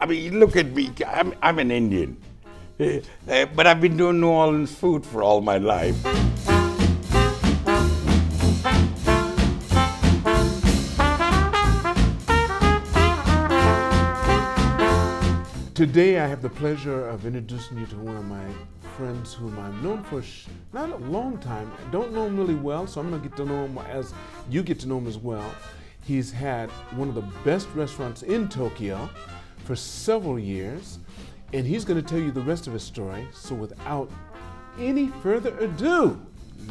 [0.00, 0.92] I mean, look at me.
[1.04, 2.16] I'm, I'm an Indian.
[2.78, 5.96] Uh, but I've been doing New Orleans food for all my life.
[15.74, 18.46] Today, I have the pleasure of introducing you to one of my
[18.96, 20.22] friends whom I've known for
[20.72, 21.72] not a long time.
[21.84, 24.14] I don't know him really well, so I'm going to get to know him as
[24.48, 25.52] you get to know him as well.
[26.04, 29.10] He's had one of the best restaurants in Tokyo
[29.68, 30.98] for several years,
[31.52, 33.28] and he's going to tell you the rest of his story.
[33.34, 34.10] So, without
[34.78, 36.18] any further ado,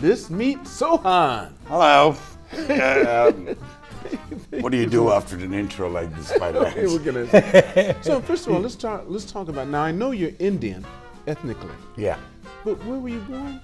[0.01, 1.53] let's meet Sohan.
[1.67, 2.15] Hello.
[2.57, 3.31] Uh,
[4.61, 8.01] what do you do after an intro like this, my Okay, man?
[8.01, 9.03] so first of all, let's talk.
[9.07, 9.67] Let's talk about.
[9.67, 10.83] Now I know you're Indian
[11.27, 12.17] ethnically, Yeah.
[12.65, 13.61] but where were you born?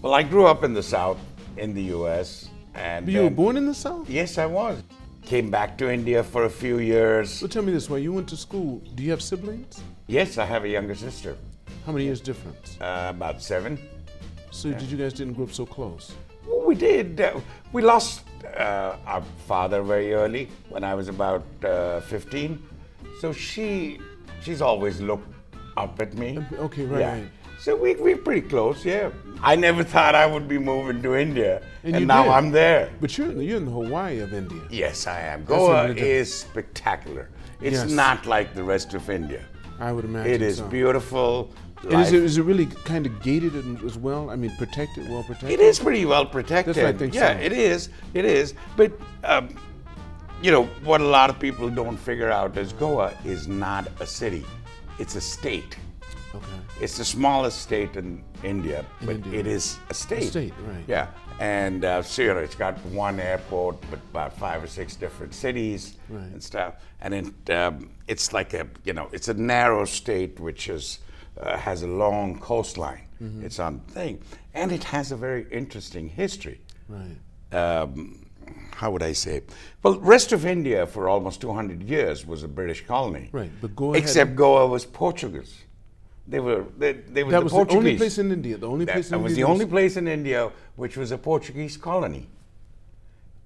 [0.00, 1.18] Well, I grew up in the South,
[1.56, 4.10] in the U.S., and You were born in the South.
[4.10, 4.82] Yes, I was.
[5.24, 7.30] Came back to India for a few years.
[7.30, 9.80] So tell me this: While you went to school, do you have siblings?
[10.08, 11.36] Yes, I have a younger sister,
[11.86, 12.76] How many years difference?
[12.80, 13.78] uh, about seven.
[14.50, 16.12] So did you guys didn't grow up so close?
[16.46, 17.20] Well, we did.
[17.20, 17.40] Uh,
[17.72, 18.24] we lost
[18.58, 22.58] uh, our father very early when I was about uh, 15.
[23.20, 23.98] So she,
[24.42, 25.32] she's always looked
[25.78, 26.38] up at me.
[26.58, 27.12] Okay, right, Yeah.
[27.12, 27.28] right.
[27.62, 29.10] So we, we're pretty close, yeah.
[29.40, 32.32] I never thought I would be moving to India, And and, now did.
[32.32, 32.90] I'm there.
[33.00, 34.62] But you're you're in the Hawaii of India.
[34.68, 35.44] Yes, I am.
[35.44, 37.28] Goa is spectacular.
[37.60, 37.90] It's Yes.
[37.92, 39.44] not like the rest of India.
[39.78, 40.32] I would imagine.
[40.32, 40.66] It is so.
[40.66, 41.52] beautiful.
[41.88, 44.30] And is it, is it really kind of gated as well?
[44.30, 45.50] I mean, protected, well protected.
[45.50, 46.74] It is pretty well protected.
[46.74, 47.44] That's I think yeah, so.
[47.44, 47.90] it is.
[48.12, 48.54] It is.
[48.76, 48.90] But
[49.22, 49.56] um,
[50.42, 51.00] you know what?
[51.00, 54.44] A lot of people don't figure out is Goa is not a city;
[54.98, 55.76] it's a state.
[56.34, 56.46] Okay.
[56.80, 59.40] It's the smallest state in India, but India.
[59.40, 60.24] it is a state.
[60.30, 60.84] state, right.
[60.88, 61.08] Yeah,
[61.38, 65.34] and uh, so, you know, it's got one airport, but about five or six different
[65.34, 66.22] cities Right.
[66.32, 66.74] and stuff.
[67.00, 71.00] And it, um, it's like a, you know, it's a narrow state which is
[71.40, 73.02] uh, has a long coastline.
[73.22, 73.44] Mm-hmm.
[73.44, 74.20] It's on thing,
[74.54, 77.16] and it has a very interesting history Right.
[77.52, 78.26] um,
[78.74, 79.42] how would I say?
[79.82, 83.28] Well, rest of India for almost 200 years was a British colony.
[83.32, 85.54] Right, but Goa Except Goa was Portuguese.
[86.26, 87.72] They were they, they were That the was Portuguese.
[87.74, 88.56] the only place in India.
[88.56, 89.44] The only That, place in that was India.
[89.46, 92.28] the only place in India which was a Portuguese colony.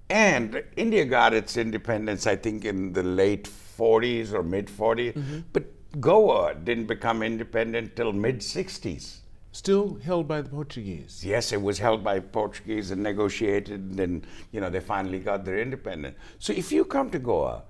[0.09, 5.13] And India got its independence, I think, in the late 40s or mid 40s.
[5.13, 5.39] Mm-hmm.
[5.51, 5.65] But
[5.99, 9.17] Goa didn't become independent till mid 60s.
[9.51, 11.23] still held by the Portuguese.
[11.25, 15.59] Yes, it was held by Portuguese and negotiated, and you know they finally got their
[15.59, 16.15] independence.
[16.39, 17.63] So if you come to Goa,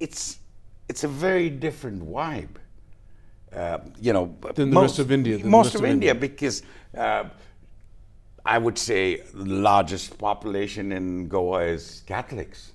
[0.00, 0.40] it's
[0.88, 2.56] it's a very different vibe.
[3.54, 6.62] Uh, you know, Than the rest of India, most of of India, because
[6.96, 7.24] uh,
[8.44, 12.72] I would say the largest population in Goa is Catholics.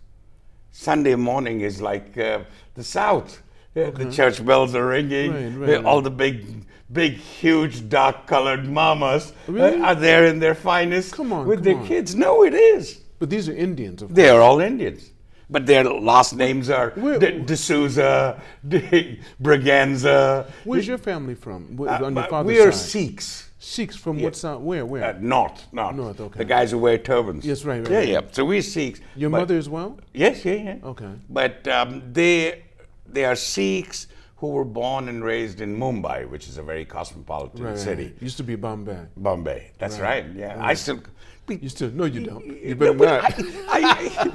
[0.72, 2.40] Sunday morning is like uh,
[2.76, 3.42] the South.
[3.76, 5.58] Uh, The church bells are ringing.
[5.58, 9.82] Right, right, All the big, big, huge, dark-colored mamas uh, Really?
[9.82, 11.88] are there in their finest Come on, with come their on.
[11.88, 12.16] kids.
[12.16, 13.02] No, it is.
[13.20, 15.12] But these are Indians, of They are all Indians.
[15.50, 20.46] But their last names are Where- De, D'Souza, De Braganza.
[20.66, 21.78] Where's your family from?
[21.78, 22.90] Wh- Uh, on your but father's we are side?
[22.90, 23.44] Sikhs.
[23.60, 24.60] Sikhs from what side?
[24.60, 24.86] Where?
[24.86, 25.04] Where?
[25.04, 25.96] Uh, north, north.
[25.96, 26.38] North, okay.
[26.40, 27.46] The guys who wear turbans.
[27.46, 28.08] Yes, right, right, Yeah, right.
[28.10, 28.22] yeah.
[28.32, 29.00] So we're Sikhs.
[29.16, 29.98] your mother as well?
[30.14, 30.76] Yes, yeah, yeah.
[30.84, 31.10] Okay.
[31.30, 32.64] But um, they
[33.12, 37.64] they are Sikhs who were born and raised in Mumbai, which is a very cosmopolitan
[37.64, 38.04] Right, right, city.
[38.06, 38.22] right.
[38.22, 39.06] Used to be Bombay.
[39.18, 39.72] Bombay.
[39.80, 40.26] That's right.
[40.36, 41.02] Yeah, I still.
[41.50, 41.90] You still?
[41.92, 42.46] No, you don't.
[42.46, 43.50] You No, better but not.
[43.70, 44.32] I,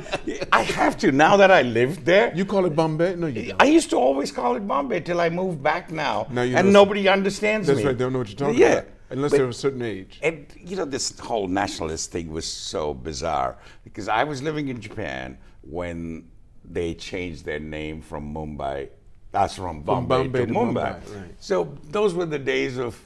[0.50, 2.32] I, I have to now that I lived there.
[2.34, 3.16] You call it Bombay?
[3.16, 3.62] No, you don't.
[3.62, 6.64] I used to always call it Bombay till I moved back now, Now you and
[6.66, 7.84] don't- nobody understands That's me.
[7.84, 7.98] right.
[7.98, 8.66] They don't know what you're talking yeah.
[8.78, 8.88] about.
[9.10, 10.18] Unless But- they're of a certain age.
[10.22, 14.80] And you know, this whole nationalist thing was so bizarre because I was living in
[14.80, 16.24] Japan when
[16.64, 18.88] they changed their name from Mumbai.
[19.32, 21.02] That's from Bombay, Bombay to, to Mumbai.
[21.02, 21.34] Mumbai, right.
[21.40, 22.98] So those were the days of,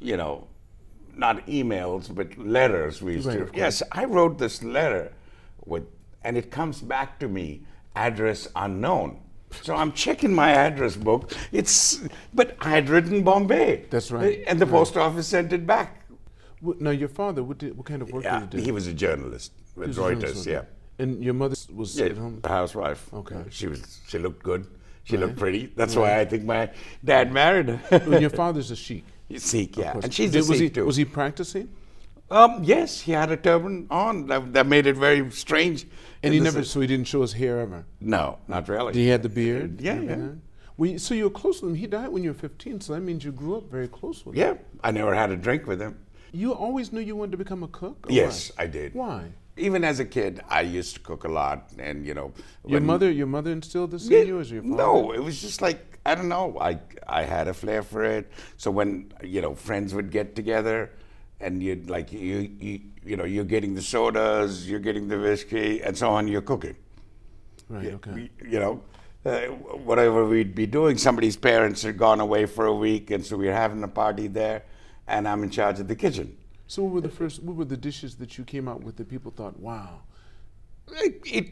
[0.00, 0.46] you know,
[1.16, 3.02] not emails but letters.
[3.02, 3.58] We used Right, to.
[3.58, 5.12] Yes, I wrote this letter
[5.66, 5.84] with,
[6.22, 7.62] and it comes back to me,
[7.96, 9.20] address unknown.
[9.62, 11.32] So I'm checking my address book.
[11.52, 12.00] It's,
[12.32, 13.86] but I had written Bombay.
[13.90, 14.40] That's right.
[14.40, 14.72] Uh, and the Right.
[14.72, 16.02] post office sent it back.
[16.60, 18.64] What- Now, your father, what, did, what kind of work Yeah, did he do?
[18.64, 20.20] he was a journalist with He was a Reuters.
[20.20, 20.62] journalist, Yeah.
[20.98, 22.40] And your mother was yeah, at home?
[22.44, 23.12] a housewife.
[23.12, 23.42] Okay.
[23.50, 24.00] she was.
[24.08, 24.66] She looked good.
[25.04, 25.66] She looked pretty.
[25.76, 26.70] That's why I think my
[27.04, 28.02] dad married her.
[28.06, 29.04] Well, your father's a sheik.
[29.28, 30.84] He's Sikh, yeah, and she's Did- a was Sikh he, too.
[30.84, 31.68] Was he practicing?
[32.30, 34.26] Um, yes, he had a turban on.
[34.28, 35.86] That, that made it very strange.
[36.22, 37.84] And he never, s- so he didn't show his hair ever?
[38.00, 38.92] No, not really.
[38.94, 39.80] Did He had the beard?
[39.80, 40.28] Yeah, yeah.
[40.76, 41.76] Well, you- so you were close with him.
[41.76, 44.34] He died when you were 15, so that means you grew up very close with
[44.36, 44.40] him.
[44.40, 45.98] Yeah, I never had a drink with him.
[46.32, 48.06] You always knew you wanted to become a cook?
[48.08, 48.64] Yes, why?
[48.64, 48.94] I did.
[48.94, 49.28] Why?
[49.56, 52.32] Even as a kid, I used to cook a lot, and you know,
[52.66, 54.76] Your mother, your mother instilled this Yeah, in you, or your father?
[54.76, 56.58] No, it was just like I don't know.
[56.60, 58.30] I I had a flair for it.
[58.56, 60.90] So when you know friends would get together,
[61.40, 65.82] and you'd like you you you know you're getting the sodas, you're getting the whiskey,
[65.82, 66.28] and so on.
[66.28, 66.76] You're cooking.
[67.68, 67.94] Right.
[67.94, 68.10] Okay.
[68.22, 68.82] You, you know,
[69.24, 69.46] uh,
[69.88, 70.98] whatever we'd be doing.
[70.98, 74.64] Somebody's parents had gone away for a week, and so we're having a party there,
[75.06, 76.36] and I'm in charge of the kitchen.
[76.66, 77.42] So, what were the first?
[77.42, 80.02] What were the dishes that you came out with that people thought, "Wow"?
[80.92, 81.48] it, it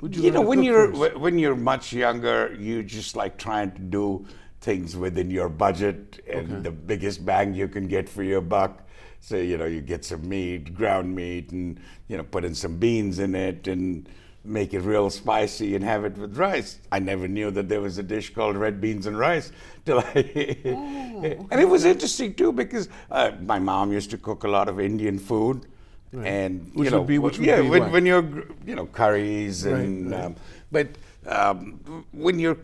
[0.00, 1.12] Would you, you know when you're first?
[1.14, 4.26] wh- when you're much younger you just like trying to do
[4.60, 6.62] things within your budget and Okay.
[6.62, 8.82] the biggest bang you can get for your buck
[9.20, 12.76] so you know you get some meat ground meat and you know put in some
[12.78, 14.08] beans in it and
[14.44, 17.96] make it real spicy and have it with rice i never knew that there was
[17.98, 19.50] a dish called red beans and rice
[19.86, 24.44] till i Oh, and it was interesting too because uh, my mom used to cook
[24.44, 25.66] a lot of indian food
[26.12, 26.28] Right.
[26.28, 28.86] and Which you know would be- which would yeah be when, when you're you know
[28.86, 30.24] curries and right.
[30.26, 30.36] Um,
[30.70, 30.88] but
[31.26, 32.58] um, when you're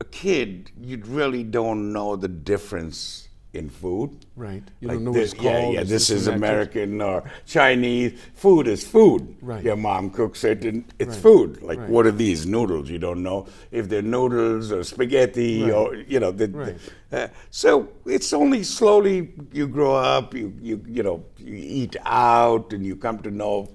[0.00, 4.62] a kid you really don't know the difference in food Right.
[4.80, 5.54] You like don't know this, what it's called.
[5.54, 9.64] yeah yeah it's this is american or chinese food is food Right.
[9.64, 11.22] your mom cooks it and it's Right.
[11.22, 11.88] food like Right.
[11.88, 15.72] what are these noodles you don't know if they're noodles or spaghetti Right.
[15.72, 16.76] or you know the, Right.
[17.12, 22.72] uh, so it's only slowly you grow up, you you you know you eat out,
[22.72, 23.68] and you come to know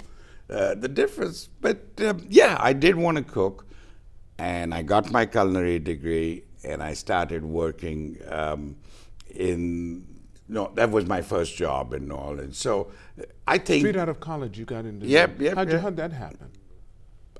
[0.49, 1.49] uh, the difference.
[1.59, 3.65] But um, yeah, I did want to cook,
[4.37, 8.75] and I got my culinary degree, and I started working um,
[9.35, 10.05] in.
[10.47, 12.57] No, that was my first job in New Orleans.
[12.57, 15.07] So uh, I think Straight out of college, you got into.
[15.07, 15.81] Yep, yep, How'd, you, yep.
[15.81, 16.51] how'd that happen?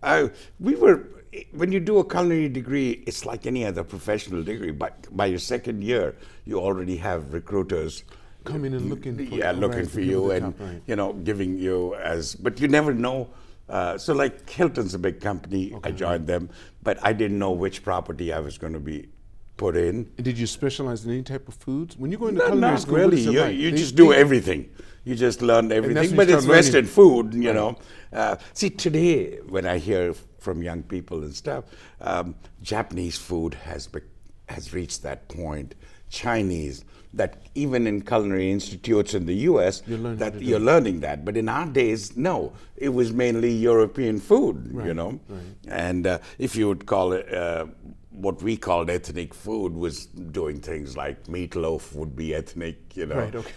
[0.02, 1.08] I, we were
[1.52, 4.72] when you do a culinary degree, it's like any other professional degree.
[4.72, 6.16] But by your second year,
[6.46, 8.04] you already have recruiters
[8.44, 9.18] Coming and looking.
[9.18, 10.82] For, yeah, looking right, for you and right.
[10.86, 13.30] you know giving you as, but you never know.
[13.68, 15.76] Uh, so like Hilton's a big company.
[15.84, 16.52] I joined them,
[16.84, 19.10] but I didn't know which property I was going to be
[19.58, 20.10] put in.
[20.22, 22.82] Did you specialize in any type of foods when you go into No, culinary not
[22.82, 22.96] school?
[22.98, 23.22] really.
[23.22, 23.56] You, like?
[23.56, 24.70] you They- just do they- everything.
[25.04, 27.78] You just learn everything, but it's Western food, you know.
[28.12, 31.66] Uh, see, today when I hear from young people and stuff,
[32.02, 34.04] um, Japanese food has bec
[34.50, 35.76] has reached that point.
[36.10, 41.00] Chinese, that even in culinary institutes in the U.S., You learn how that you're learning
[41.02, 41.26] that.
[41.26, 45.20] But in our days, no, it was mainly European food, you know.
[45.28, 45.42] Right.
[45.68, 47.32] And uh, if you would call it.
[47.34, 47.68] Uh,
[48.16, 53.16] what we called ethnic food was doing things like meatloaf would be ethnic, you know.
[53.16, 53.54] Right, okay.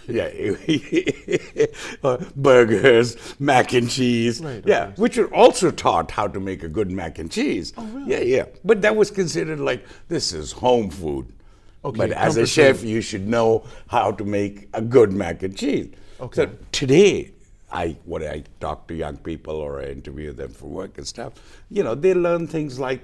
[1.55, 1.65] Yeah,
[2.03, 4.41] uh, burgers, mac and cheese.
[4.41, 7.73] Right, yeah, which were also taught how to make a good mac and cheese.
[7.77, 8.11] Oh, really?
[8.11, 8.45] Yeah, yeah.
[8.63, 11.31] But that was considered like this is home food.
[11.85, 15.57] Okay, but as a chef, you should know how to make a good mac and
[15.57, 15.89] cheese.
[16.19, 16.35] Okay.
[16.35, 17.31] So today,
[17.71, 21.33] I when I talk to young people or I interview them for work and stuff,
[21.69, 23.01] you know, they learn things like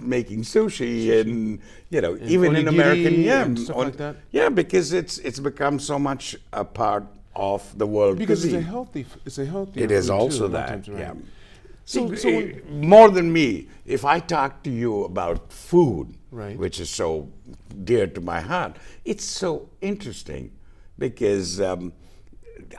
[0.00, 1.60] making sushi and
[1.90, 5.98] you know even in American yeah and stuff like yeah because it's it's become so
[5.98, 7.04] much a part
[7.34, 9.06] of the world because it's a healthy.
[9.24, 9.82] It's a healthy.
[9.82, 10.98] It is also too, a lot of that.
[10.98, 11.14] Yeah.
[11.84, 16.56] So- so when- more than me, if I talk to you about food, Right.
[16.58, 17.28] which is so
[17.84, 20.50] dear to my heart, it's so interesting
[20.98, 21.92] because um,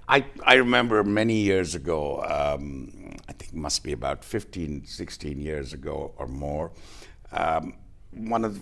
[0.08, 2.22] I I remember many years ago.
[2.24, 2.92] Um,
[3.30, 6.72] I think it must be about 15, 16 years ago or more.
[7.34, 7.74] Um,
[8.12, 8.60] one of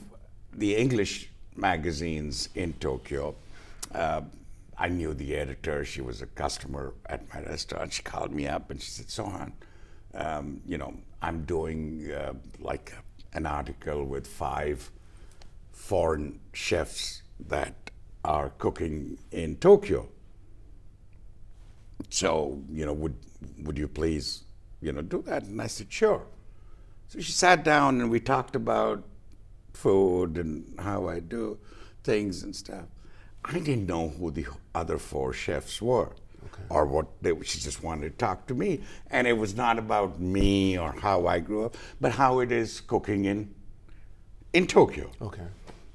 [0.53, 3.35] the English magazines in Tokyo.
[3.93, 4.21] Uh,
[4.77, 5.85] I knew the editor.
[5.85, 7.93] She was a customer at my restaurant.
[7.93, 9.51] She called me up and she said, Sohan,
[10.13, 12.93] um, you know, I'm doing uh, like
[13.33, 14.89] an article with five
[15.71, 17.91] foreign chefs that
[18.23, 20.07] are cooking in Tokyo.
[22.09, 23.15] So, you know, would
[23.63, 24.43] would you please,
[24.81, 25.43] you know, do that?
[25.43, 26.23] And I said, sure.
[27.11, 29.03] So she sat down and we talked about
[29.73, 31.59] food and how I do
[32.05, 32.85] things and stuff.
[33.43, 36.11] I didn't know who the other four chefs were
[36.69, 38.79] or what they she just wanted to talk to me.
[39.09, 42.79] And it was not about me or how I grew up, but how it is
[42.79, 43.53] cooking in
[44.53, 45.11] in Tokyo.
[45.21, 45.47] Okay.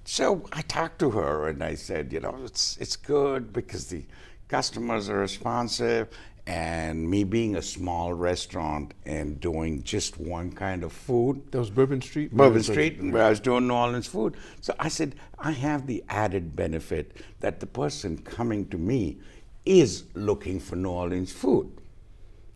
[0.05, 4.05] So I talked to her and I said, you know, it's it's good because the
[4.49, 6.09] customers are responsive
[6.47, 11.43] and me being a small restaurant and doing just one kind of food.
[11.51, 12.33] That was Bourbon Street.
[12.33, 14.37] Bourbon Street, where I was doing New Orleans food.
[14.61, 19.19] So I said, I have the added benefit that the person coming to me
[19.65, 21.73] is looking for New Orleans food.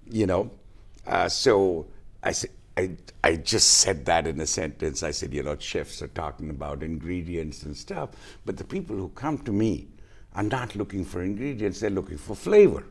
[0.09, 0.51] You know,
[1.07, 1.87] uh, so
[2.23, 5.03] I said, I, I just said that in a sentence.
[5.03, 8.11] I said, you know, chefs are talking about ingredients and stuff,
[8.47, 9.89] but the people who come to me
[10.37, 12.85] are not looking for ingredients, they're looking for flavor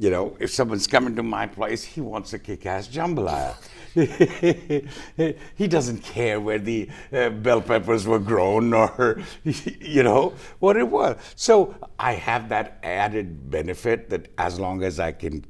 [0.00, 3.54] you know, if someone's coming to my place, he wants a kick-ass jambalaya.
[5.56, 10.88] he doesn't care where the uh, bell peppers were grown or, you know, what it
[10.88, 11.18] was.
[11.36, 15.44] So I have that added benefit that as long as I can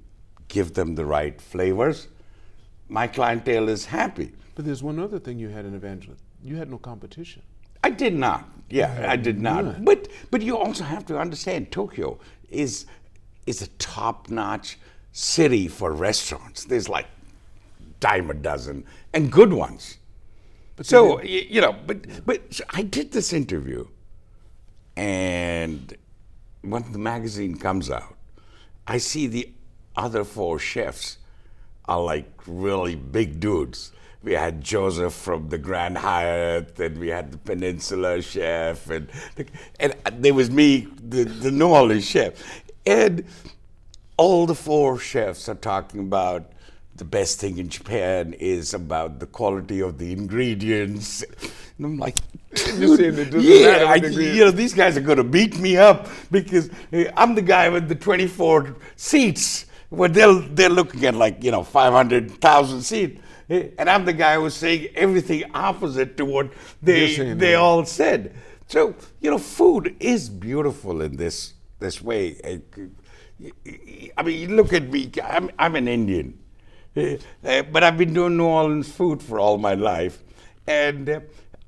[0.48, 2.08] give them the right flavors,
[2.88, 4.32] my clientele is happy.
[4.56, 6.24] But there's one other thing you had in Evangelist.
[6.42, 7.42] You had no competition.
[7.84, 8.50] I did not.
[8.68, 9.84] Yeah, I did not.
[9.84, 12.18] But but you also have to understand Tokyo
[12.50, 12.86] is
[13.50, 14.78] is a top-notch
[15.12, 16.64] city for restaurants.
[16.64, 17.06] There's like
[18.00, 19.98] dime a dozen and good ones.
[20.82, 23.86] so y- you know, but but so I did this interview,
[24.96, 25.94] and
[26.62, 28.16] when the magazine comes out,
[28.86, 29.50] I see the
[29.96, 31.18] other four chefs
[31.86, 33.92] are like really big dudes.
[34.22, 39.08] We had Joseph from the Grand Hyatt, and we had the Peninsula chef, and
[39.78, 42.32] and uh, there was me, the, the New Orleans chef,
[42.86, 43.24] and
[44.16, 46.52] all the four chefs are talking about
[46.96, 51.24] the best thing in Japan is about the quality of the ingredients.
[51.78, 52.16] And I'm like,
[52.76, 55.16] You're saying it doesn't yeah, I, what the ingredients- you know, these guys are going
[55.16, 59.66] to beat me up because eh, I'm the guy with the 24 seats.
[59.88, 64.36] Where they're they're looking at like you know 500,000 seats, eh, and I'm the guy
[64.36, 67.54] who's saying everything opposite to what they they that.
[67.56, 68.34] all said.
[68.68, 72.60] So you know, food is beautiful in this this way.
[74.16, 75.10] I mean, look at me.
[75.22, 76.38] I'm I'm an Indian,
[76.96, 80.24] Eh, eh, but I've been doing New Orleans food for all my life,
[80.66, 81.20] and uh,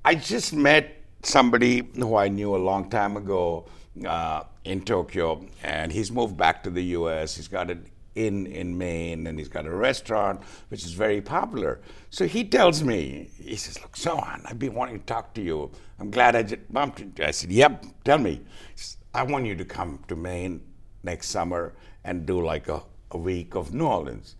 [0.04, 3.66] I just met somebody who I knew a long time ago
[4.04, 7.36] uh, in Tokyo, and he's moved back to the U.S.
[7.36, 10.40] He's got an inn in Maine, and he's got a restaurant
[10.70, 11.80] which is very popular.
[12.10, 15.70] So he tells me, he says, "Look, Sohan, I've been wanting to talk to you.
[16.00, 18.40] I'm glad I just bumped into you." I said, "Yep, tell me."
[18.74, 20.62] Says, I want you to come to Maine
[21.02, 24.36] next summer and do like a, a week of New Orleans.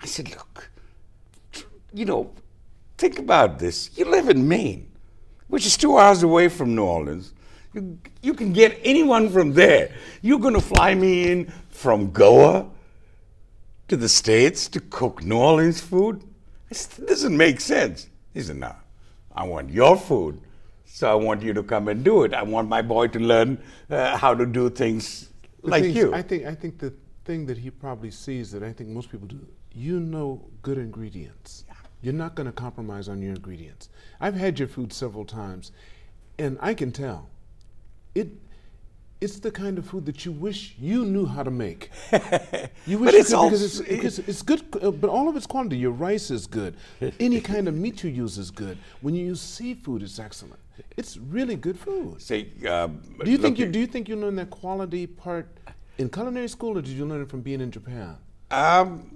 [0.00, 0.70] I said, "Look,
[1.92, 2.32] you know,
[2.96, 3.90] think about this.
[3.96, 4.90] You live in Maine,
[5.48, 7.34] which is two hours away from New Orleans.
[7.74, 9.92] You, you can get anyone from there.
[10.22, 12.70] You're going to fly me in from Goa
[13.88, 16.22] to the States to cook New Orleans food?
[16.70, 18.08] I said, "That doesn't make sense.
[18.32, 18.74] He said, no,
[19.34, 20.40] I want your food.
[20.94, 22.32] So I want you to come and do it.
[22.32, 23.58] I want my boy to learn
[23.90, 25.28] uh, how to do things
[25.64, 26.14] The like things- you.
[26.14, 26.92] I think I think the
[27.24, 29.44] thing that he probably sees that I think most people do.
[29.72, 31.64] You know good ingredients.
[31.66, 31.74] Yeah.
[32.00, 33.88] You're not going to compromise on your ingredients.
[34.20, 35.72] I've had your food several times,
[36.38, 37.28] and I can tell
[38.14, 38.28] it.
[39.20, 41.90] It's the kind of food that you wish you knew how to make.
[42.86, 45.34] You wish But you it's could, because it's, because it's good, uh, but all of
[45.34, 45.76] its quality.
[45.78, 46.76] Your rice is good.
[47.18, 48.76] Any kind of meat you use is good.
[49.00, 50.60] When you use seafood, it's excellent.
[50.96, 52.20] It's really good food.
[52.20, 55.46] Say, um, Do you think you do you think you learned that quality part
[55.98, 58.16] in culinary school, or did you learn it from being in Japan?
[58.50, 59.10] Um,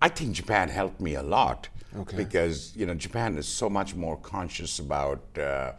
[0.00, 2.16] I think Japan helped me a lot Okay.
[2.16, 5.72] because you know Japan is so much more conscious about uh,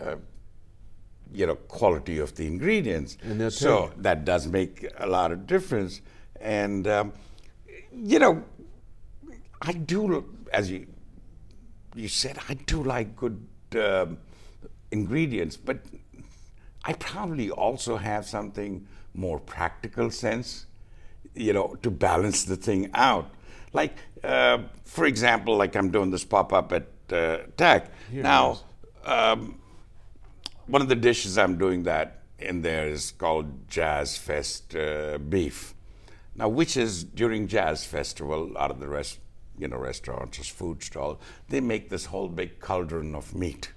[0.00, 0.16] uh,
[1.32, 3.18] you know quality of the ingredients.
[3.22, 6.00] And so that does make a lot of difference.
[6.40, 7.12] And um,
[7.92, 8.44] you know,
[9.62, 10.86] I do as you
[11.94, 13.46] you said I do like good
[13.76, 14.18] um,
[14.90, 15.78] ingredients, but
[16.84, 20.66] I probably also have something more practical sense,
[21.34, 23.30] you know, to balance the thing out.
[23.72, 27.90] Like, uh, for example, like I'm doing this pop up at uh, Tech.
[28.10, 28.60] Here now,
[29.04, 29.58] um,
[30.66, 35.74] one of the dishes I'm doing that in there is called Jazz Fest uh, beef.
[36.34, 39.18] Now, which is during Jazz Festival, out of the rest,
[39.58, 41.18] you know, restaurants food stalls,
[41.48, 43.72] they make this whole big cauldron of meat.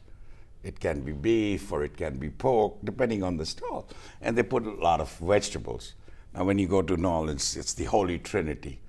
[0.64, 3.90] It can be beef or it can be pork, depending on the stall.
[4.22, 5.96] And they put a lot of vegetables.
[6.34, 8.80] Now, when you go to New Orleans, it's the Holy Trinity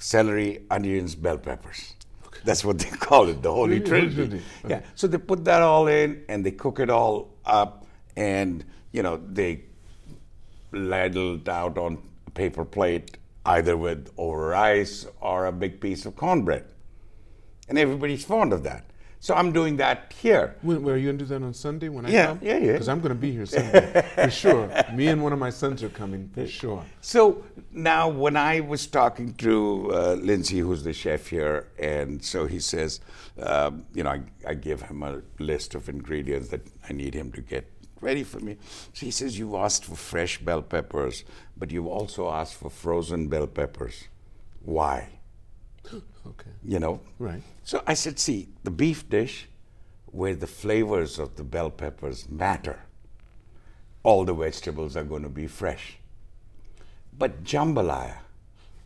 [0.00, 1.94] celery, onions, bell peppers.
[2.44, 4.14] That's what they call it, the Holy Trinity.
[4.14, 4.42] Trinity.
[4.66, 4.80] Yeah.
[4.94, 7.86] So they put that all in and they cook it all up
[8.16, 9.64] and, you know, they
[10.72, 16.06] ladle it out on a paper plate, either with over rice or a big piece
[16.06, 16.64] of cornbread.
[17.68, 18.89] And everybody's fond of that.
[19.22, 20.56] So I'm doing that here.
[20.62, 22.38] When, are you gonna do that on Sunday when I Yeah, come?
[22.42, 22.72] yeah, yeah.
[22.72, 24.70] Because I'm gonna be here Sunday for sure.
[24.94, 26.82] Me and one of my sons are coming for sure.
[27.02, 32.46] So now, when I was talking to uh, Lindsay, who's the chef here, and so
[32.46, 33.00] he says,
[33.42, 37.30] um, you know, I, I give him a list of ingredients that I need him
[37.32, 38.56] to get ready for me.
[38.94, 41.24] So he says, you've asked for fresh bell peppers,
[41.58, 44.04] but you've also asked for frozen bell peppers.
[44.64, 45.10] Why?
[46.26, 46.50] Okay.
[46.62, 47.00] You know?
[47.18, 47.42] Right.
[47.64, 49.46] So I said, See, the beef dish
[50.06, 52.80] where the flavors of the bell peppers matter,
[54.02, 55.98] all the vegetables are going to be fresh.
[57.16, 58.16] But jambalaya,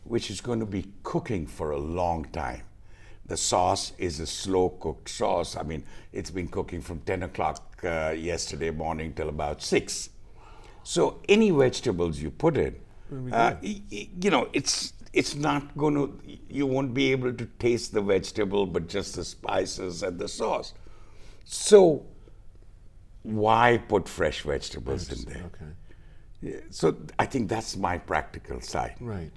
[0.03, 2.63] which is going to be cooking for a long time.
[3.25, 5.55] The sauce is a slow cooked sauce.
[5.55, 10.09] I mean, it's been cooking from 10 o'clock uh, yesterday morning till about 6.
[10.83, 12.75] So any vegetables you put in,
[13.31, 16.19] uh, you know, it's it's not going to.
[16.49, 20.73] You won't be able to taste the vegetable, but just the spices and the sauce.
[21.45, 22.05] So
[23.23, 25.43] why put fresh vegetables in there?
[25.45, 25.71] Okay.
[26.41, 29.31] Yeah, so I think that's my practical side Right.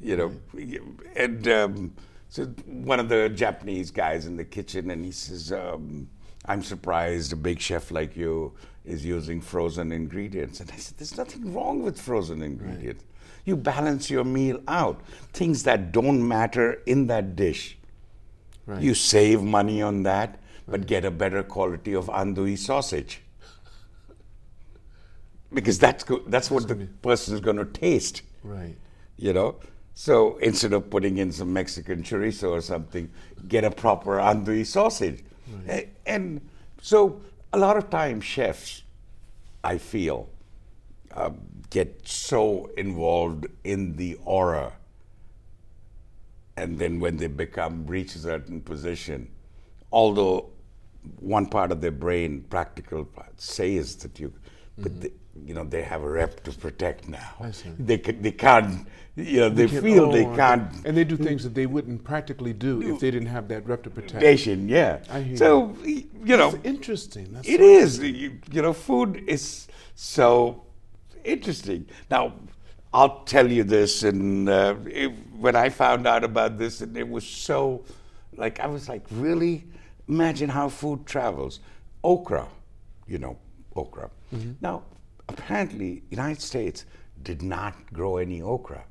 [0.00, 0.32] you know
[1.14, 1.94] and um,
[2.30, 6.08] so one of the japanese guys in the kitchen and he says um,
[6.46, 8.54] i'm surprised a big chef like you
[8.86, 13.04] is using frozen ingredients and i said there's nothing wrong with frozen ingredients
[13.44, 15.00] you balance your meal out
[15.32, 17.76] things that don't matter in that dish
[18.66, 18.80] Right.
[18.82, 23.20] you save money on that but get a better quality of andouille sausage
[25.52, 28.76] because that's go- that's what the person is going to taste Right.
[29.16, 29.56] you know.
[29.94, 33.10] So instead of putting in some Mexican chorizo or something,
[33.46, 35.22] get a proper andouille sausage.
[35.68, 36.40] A- And
[36.80, 37.20] so
[37.52, 38.82] a lot of times chefs,
[39.62, 40.30] I feel,
[41.14, 41.30] uh,
[41.72, 44.74] get so involved in the aura,
[46.58, 49.30] and then when they become reach a certain position,
[49.90, 50.50] although
[51.18, 54.30] one part of their brain, practical part, says that you,
[54.76, 55.00] but mm-hmm.
[55.00, 55.10] they,
[55.46, 57.32] you know they have a rep to protect now.
[57.40, 57.70] I see.
[57.78, 58.86] They they can't,
[59.16, 60.70] you know, they, Can't- feel they oh, can't.
[60.84, 63.82] And they do things that they wouldn't practically do if they didn't have that rep
[63.84, 64.46] to protect.
[64.46, 64.98] Yeah.
[65.10, 67.32] I hear so you know, That's interesting.
[67.32, 67.98] That's it so is.
[67.98, 70.64] You, you know, food is so
[71.24, 71.86] interesting.
[72.10, 72.34] Now,
[72.92, 77.08] I'll tell you this, and uh, it, when I found out about this, and it
[77.08, 77.84] was so,
[78.36, 79.64] like, I was like, really?
[80.08, 81.60] Imagine how food travels.
[82.04, 82.46] Okra,
[83.06, 83.38] you know,
[83.76, 84.10] okra.
[84.60, 84.82] Now,
[85.28, 86.84] apparently, United States
[87.22, 88.84] did not grow any okra.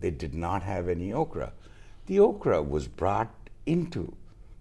[0.00, 1.52] They did not have any okra.
[2.06, 3.32] The okra was brought
[3.66, 4.12] into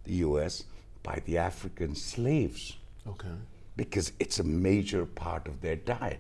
[0.04, 0.66] the U.S.
[1.04, 3.28] by the African slaves Okay.
[3.76, 6.20] because it's a major part of their diet.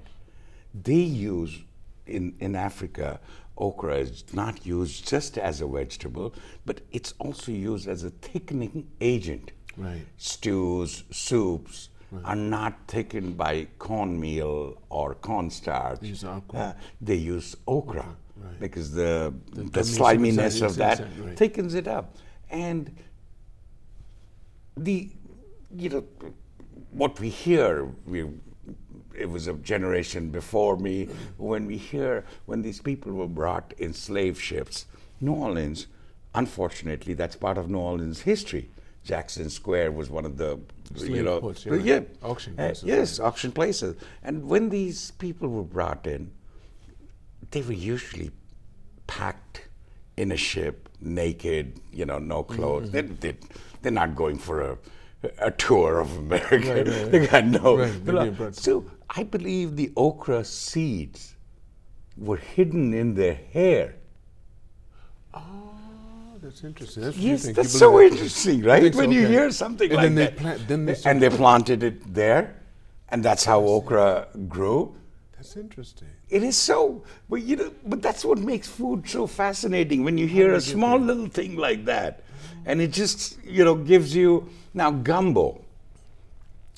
[0.73, 1.63] They use
[2.05, 3.19] in, in Africa,
[3.57, 6.33] okra is not used just as a vegetable,
[6.65, 9.51] but it's also used as a thickening agent.
[9.77, 10.05] Right.
[10.17, 11.89] Stews, soups
[12.25, 15.99] are not thickened by cornmeal or cornstarch.
[15.99, 16.59] They use okra.
[16.59, 18.05] Uh, they use okra
[18.35, 18.59] right.
[18.59, 21.37] because the, the, gummy sliminess of that right.
[21.37, 22.15] thickens it up.
[22.49, 22.95] And
[24.75, 25.09] the
[25.75, 26.03] you know
[26.91, 28.25] what we hear we
[29.17, 31.05] it was a generation before me
[31.37, 34.85] when we hear when these people were brought in slave ships
[35.21, 35.87] new orleans
[36.35, 38.69] unfortunately that's part of new orleans history
[39.03, 40.59] jackson square was one of the
[40.95, 41.99] you Slave know ports, yeah, yeah.
[42.23, 46.31] Auction uh, places, yes auction places and when these people were brought in
[47.51, 48.31] they were usually
[49.07, 49.67] packed
[50.17, 52.91] in a ship, naked, you know, no Mm-hmm, clothes.
[52.91, 53.37] They, they,
[53.81, 54.77] they're not going for a,
[55.39, 56.57] a tour of America.
[56.57, 57.77] Right, right, they got no.
[57.77, 61.35] Right, they're being brought- So I believe the okra seeds
[62.17, 63.95] were hidden in their hair.
[65.33, 65.39] Oh,
[66.41, 67.03] that's interesting.
[67.03, 68.11] That's Yes, that's so that?
[68.11, 68.81] interesting, right?
[68.83, 68.99] think so?
[69.01, 69.31] When you Okay.
[69.31, 70.37] hear something And like then they that.
[70.37, 72.55] plant- then they and they planted it there,
[73.09, 74.95] and that's how okra grew.
[75.35, 76.09] That's interesting.
[76.29, 80.27] It is so, but you know, but that's what makes food so fascinating when you
[80.27, 82.23] hear a small little thing like that,
[82.65, 85.63] and it just you know gives you now gumbo.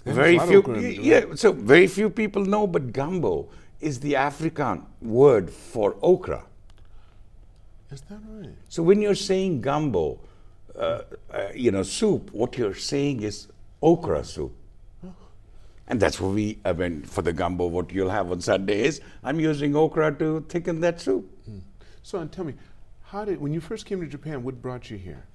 [0.05, 1.25] Yeah, very few, lot of okra yeah.
[1.35, 6.43] So very few people know, but gumbo is the African word for okra.
[7.91, 8.49] Is that right?
[8.69, 10.19] So when you're saying gumbo,
[10.75, 13.47] uh, uh, you know, soup, what you're saying is
[13.81, 14.53] okra soup.
[15.87, 19.01] And that's what we, I mean, for the gumbo, what you'll have on Sunday is
[19.25, 21.29] I'm using okra to thicken that soup.
[22.01, 22.53] So, and tell me,
[23.03, 24.41] how did when you first came to Japan?
[24.41, 25.25] What brought you here?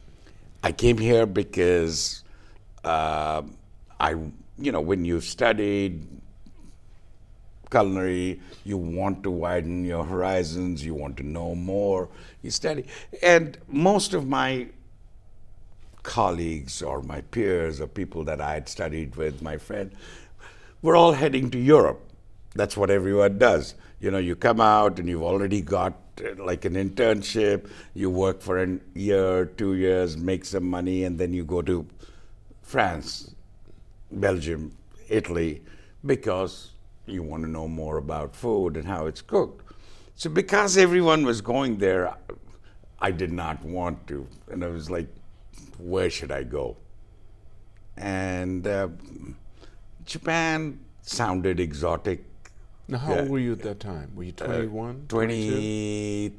[0.63, 2.25] I came here because
[2.85, 3.43] uh,
[4.01, 4.15] I,
[4.59, 6.07] you know, when you've studied
[7.71, 12.09] culinary, you want to widen your horizons, you want to know more,
[12.43, 12.87] you study.
[13.23, 14.69] And most of my
[16.03, 19.91] colleagues or my peers or people that I had studied with, my friend,
[20.81, 22.01] were all heading to Europe.
[22.55, 23.75] That's what everyone does.
[24.01, 28.41] You know, you come out and you've already got uh, like an internship, you work
[28.41, 31.87] for a year, two years, make some money, and then you go to
[32.63, 33.35] France,
[34.11, 34.77] Belgium,
[35.09, 35.63] Italy,
[36.05, 36.73] because
[37.07, 39.73] you want to know more about food and how it's cooked.
[40.15, 42.15] So, because everyone was going there,
[43.01, 44.27] I did not want to.
[44.51, 45.09] And I was like,
[45.79, 46.77] where should I go?
[47.97, 48.89] And uh,
[50.05, 52.25] Japan sounded exotic.
[52.89, 53.21] Now, how Yeah.
[53.21, 54.13] old were you at that time?
[54.15, 55.07] Were you 21?
[55.09, 56.33] 20,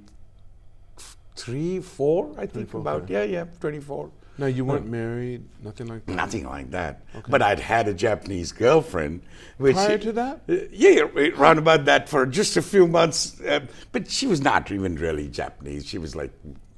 [1.35, 3.29] three, four, I think, four, about, okay.
[3.29, 4.09] yeah, yeah, 24.
[4.37, 6.15] Now you weren't married, nothing like that.
[6.15, 7.01] Nothing like that.
[7.27, 9.21] But I'd had a Japanese girlfriend.
[9.57, 10.41] Which Prior to that?
[10.47, 11.01] Uh, yeah,
[11.37, 13.41] around about that for just a few months.
[13.41, 15.87] Uh, but she was not even really Japanese.
[15.87, 16.31] She was like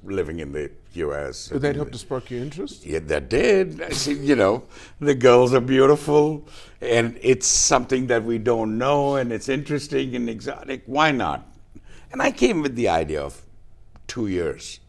[0.03, 1.49] living in the U.S.
[1.49, 2.85] Did that help to spark your interest?
[2.85, 3.81] Yeah, that did.
[3.81, 4.63] I see, you know,
[4.99, 6.47] the girls are beautiful,
[6.81, 10.83] and it's something that we don't know, and it's interesting and exotic.
[10.85, 11.45] Why not?
[12.11, 13.45] And I came with the idea of
[14.07, 14.79] two years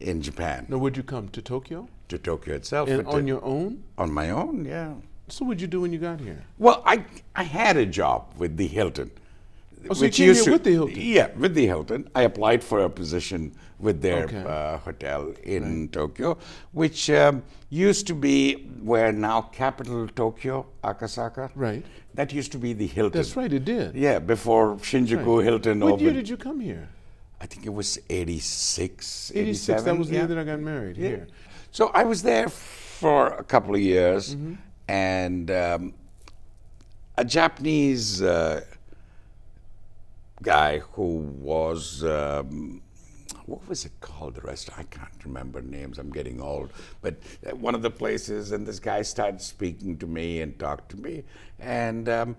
[0.00, 2.88] in Japan Now, would you come to Tokyo to Tokyo itself.
[2.88, 3.82] and on to- your own?
[3.98, 4.94] on my own, yeah.
[5.28, 6.44] So, what'd you do when you got here?
[6.58, 9.10] Well, I I had a job with the Hilton.
[9.90, 10.96] Oh, so you came here with the Hilton?
[10.98, 12.08] Yeah, with the Hilton.
[12.14, 14.42] I applied for a position with their Okay.
[14.46, 16.38] uh, hotel in Tokyo,
[16.72, 21.50] which um, used to be where now Capitol Tokyu, Akasaka.
[21.54, 21.84] Right.
[22.14, 23.18] That used to be the Hilton.
[23.20, 23.94] That's right, it did.
[23.94, 25.44] Yeah, before Shinjuku Right.
[25.44, 26.00] Hilton What opened.
[26.02, 26.88] year did you come here?
[27.40, 29.82] I think it was 86, 86.
[29.82, 30.20] That was the yeah.
[30.20, 31.08] year that I got married Yeah.
[31.08, 31.26] here.
[31.74, 34.54] So I was there for a couple of years, Mm-hmm.
[34.86, 35.94] and um,
[37.18, 38.60] a Japanese uh,
[40.40, 42.04] guy who was.
[42.04, 42.80] Um,
[43.46, 44.36] what was it called?
[44.36, 44.82] The restaurant?
[44.82, 45.98] I can't remember names.
[45.98, 46.70] I'm getting old.
[47.02, 50.90] But uh, one of the places, and this guy started speaking to me and talked
[50.90, 51.24] to me,
[51.58, 52.36] and um,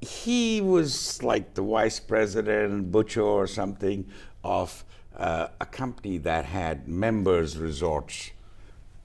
[0.00, 4.06] he was like the vice president, Butcher or something,
[4.44, 4.84] of
[5.18, 8.30] uh, a company that had members resorts,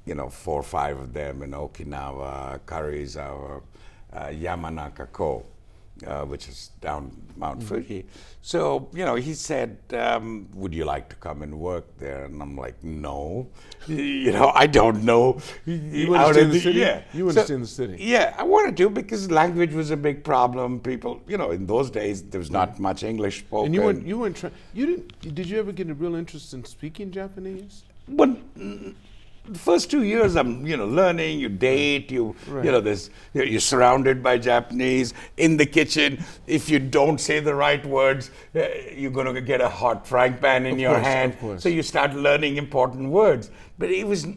[0.05, 3.61] you know, four or five of them in Okinawa, Karuizawa,
[4.13, 5.43] uh, Yamanaka-ko,
[6.05, 8.05] uh, which is down Mount Fuji.
[8.41, 12.25] So, you know, he said, um, would you like to come and work there?
[12.25, 13.47] And I'm like, no.
[13.87, 15.39] You know, I don't know.
[15.65, 16.79] You want to stay in the city?
[16.79, 17.01] Yeah.
[17.13, 17.97] You want to stay in the city?
[17.99, 20.79] Yeah, I wanted to because language was a big problem.
[20.79, 23.65] People, you know, in those days there was not much English spoken.
[23.65, 24.53] And you weren't you weren't trying.
[24.73, 25.35] You didn't.
[25.35, 27.83] Did you ever get a real interest in speaking Japanese?
[28.07, 28.93] but mm,
[29.45, 31.39] the first two years, I'm, you know, learning.
[31.39, 32.11] You date.
[32.11, 32.65] You, Right.
[32.65, 36.23] you know, there's you're you're surrounded by Japanese in the kitchen.
[36.47, 40.37] If you don't say the right words, uh, you're going to get a hot frying
[40.37, 41.37] pan in Of your course, hand.
[41.61, 43.51] So you start learning important words.
[43.77, 44.27] But it was,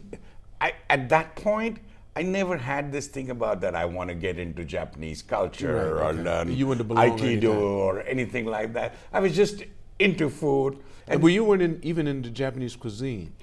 [0.59, 1.79] I, at that point.
[2.15, 5.83] I never had this thing about that I want to get into Japanese culture Right,
[5.85, 6.23] or okay.
[6.23, 8.95] learn You Aikido or anything like that.
[9.13, 9.63] I was just
[9.99, 10.79] into food.
[11.07, 13.33] And well, you weren't in, even into Japanese cuisine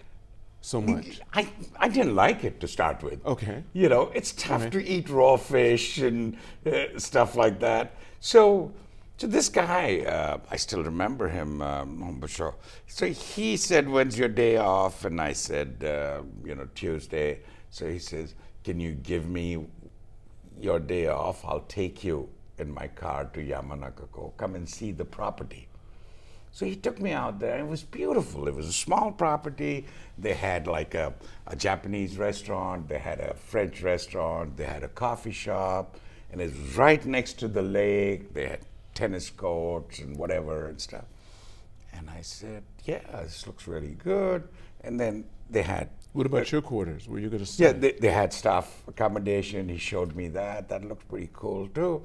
[0.64, 1.20] so much.
[1.34, 1.46] I,
[1.78, 3.24] I didn't like it to start with.
[3.26, 3.62] Okay.
[3.74, 4.72] You know, it's tough Right.
[4.72, 7.96] to eat raw fish and uh, stuff like that.
[8.20, 8.72] So,
[9.18, 12.22] so this guy, uh, I still remember him, um,
[12.86, 17.86] So he said, "When's your day off?" And I said, uh, "You know, Tuesday." So
[17.86, 19.66] he says, "Can you give me
[20.58, 21.44] your day off?
[21.44, 24.32] I'll take you in my car to Yamanaka-ko.
[24.38, 25.68] Come and see the property."
[26.54, 27.58] So he took me out there.
[27.58, 28.46] It was beautiful.
[28.46, 29.86] It was a small property.
[30.16, 31.12] They had like a,
[31.48, 35.96] a Japanese restaurant, they had a French restaurant, they had a coffee shop,
[36.30, 38.32] and it was right next to the lake.
[38.34, 38.60] They had
[38.94, 41.06] tennis courts and whatever and stuff.
[41.92, 44.46] And I said, Yeah, this looks really good.
[44.84, 47.08] And then they had What about your quarters?
[47.08, 47.64] Were you going to stay?
[47.64, 49.68] yeah, they, they had staff accommodation.
[49.68, 50.68] He showed me that.
[50.68, 52.02] That looked pretty cool too.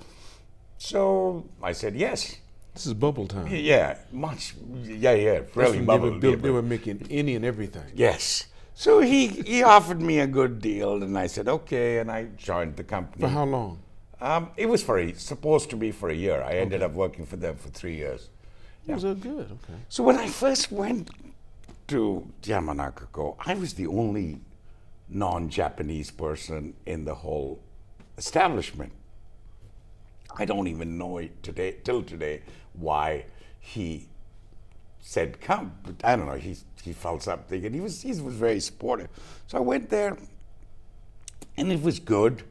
[0.80, 2.38] So I said yes.
[2.80, 3.48] This is bubble time.
[3.48, 4.56] Yeah, much.
[4.84, 7.84] Yeah, yeah, really when they, bubble were built, they were making any and everything.
[7.94, 8.46] Yes.
[8.74, 12.78] So he he offered me a good deal, and I said okay, and I joined
[12.78, 13.20] the company.
[13.20, 13.80] For how long?
[14.22, 16.42] Um, it was for a, supposed to be for a year.
[16.42, 18.30] I ended up working for them for three years.
[18.88, 19.48] It was uh, good.
[19.52, 19.80] Okay.
[19.90, 21.10] So when I first went
[21.88, 24.40] to Yamanaka-ko, I was the only
[25.10, 27.60] non-Japanese person in the whole
[28.18, 28.94] establishment.
[30.38, 32.42] I don't even know it today till today
[32.74, 33.26] why
[33.60, 34.08] he
[35.02, 35.74] said come.
[35.84, 36.34] But I don't know.
[36.34, 39.10] He he felt something, and he was he was very supportive.
[39.48, 40.18] So I went there,
[41.58, 42.44] and it was good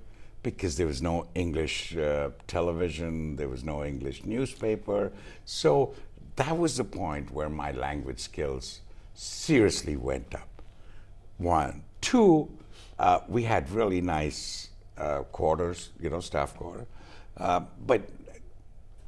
[0.42, 5.12] because there was no English uh, television, there was no English newspaper.
[5.44, 5.94] So
[6.36, 8.80] that was the point where my language skills
[9.14, 10.48] seriously went up.
[11.38, 12.48] One, two,
[12.98, 16.86] uh, we had really nice uh, quarters, you know, staff quarter,
[17.36, 18.08] uh, but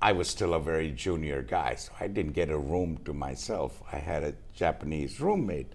[0.03, 3.83] I was still a very junior guy, so I didn't get a room to myself.
[3.93, 5.71] I had a Japanese roommate,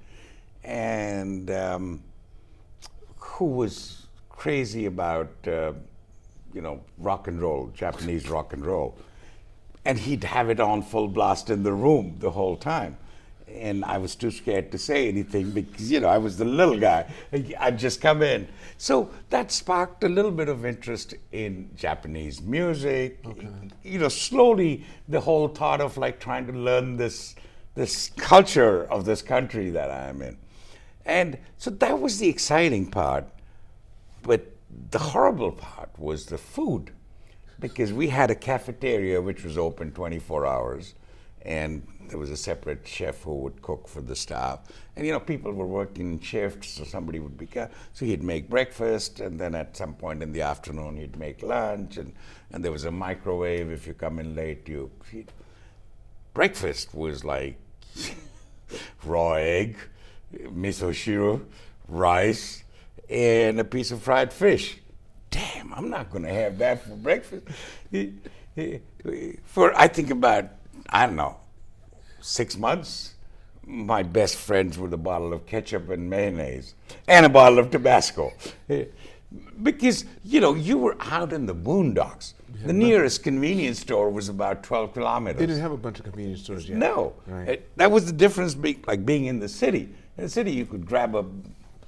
[0.63, 2.03] and um,
[3.17, 5.73] who was crazy about, uh,
[6.53, 8.97] you know, rock and roll, Japanese rock and roll,
[9.85, 12.97] and he'd have it on full blast in the room the whole time.
[13.47, 16.79] And I was too scared to say anything because, you know, I was the little
[16.79, 17.11] guy.
[17.59, 18.47] I'd just come in.
[18.77, 23.23] So that sparked a little bit of interest in Japanese music.
[23.83, 27.35] You know, slowly the whole thought of like trying to learn this
[27.75, 30.37] this culture of this country that I'm in.
[31.05, 33.25] And so that was the exciting part.
[34.23, 34.55] But
[34.91, 36.91] the horrible part was the food
[37.59, 40.95] because we had a cafeteria which was open 24 hours
[41.45, 44.59] and there was a separate chef who would cook for the staff.
[44.95, 47.47] And you know people were working in shifts so somebody would be
[47.93, 51.97] so he'd make breakfast and then at some point in the afternoon he'd make lunch
[51.97, 52.13] and,
[52.51, 53.71] and there was a microwave.
[53.71, 54.91] If you come in late you
[56.33, 57.57] breakfast was like
[59.03, 59.77] raw egg
[60.33, 61.41] miso shiro
[61.87, 62.63] rice
[63.09, 64.77] and a piece of fried fish.
[65.29, 67.47] Damn, I'm not going to have that for breakfast.
[69.45, 70.45] for, I think about,
[70.89, 71.37] I don't know,
[72.21, 73.15] six months,
[73.65, 76.75] my best friends with a bottle of ketchup and mayonnaise
[77.07, 78.31] and a bottle of Tabasco.
[79.61, 82.33] Because, you know, you were out in the boondocks.
[82.63, 85.39] The nearest convenience store was about 12 kilometers.
[85.39, 86.77] They didn't have a bunch of convenience stores yet.
[86.77, 87.13] No.
[87.27, 87.49] Right.
[87.49, 89.89] It, that was the difference, be, like being in the city.
[90.17, 91.25] In the city, you could grab a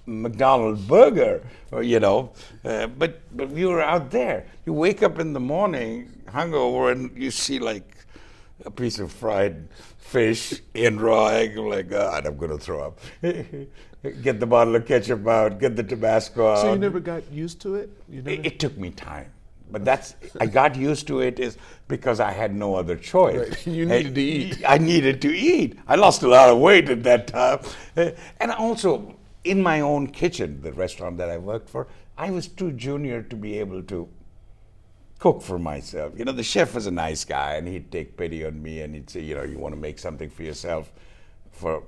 [0.05, 2.31] McDonald's burger, or, you know.
[2.63, 4.45] Uh, but but we were out there.
[4.65, 7.96] You wake up in the morning hungover and you see like
[8.65, 11.57] a piece of fried fish in raw egg.
[11.57, 12.99] I'm like, ah, God, I'm going to throw up.
[13.21, 15.59] get the bottle of ketchup out.
[15.59, 16.59] Get the Tabasco out.
[16.59, 17.89] So you never got used to it.
[18.11, 19.31] It, it, took me time.
[19.69, 23.49] But that's I got used to it is because I had no other choice.
[23.49, 23.67] Right.
[23.77, 24.63] You needed I, to eat.
[24.65, 25.77] I needed to eat.
[25.87, 27.59] I lost a lot of weight at that time,
[28.39, 32.71] and also in my own kitchen, the restaurant that I worked for, I was too
[32.71, 34.09] junior to be able to
[35.19, 36.13] cook for myself.
[36.17, 38.93] You know, the chef was a nice guy and he'd take pity on me and
[38.93, 40.91] he'd say, you know, you want to make something for yourself
[41.51, 41.83] for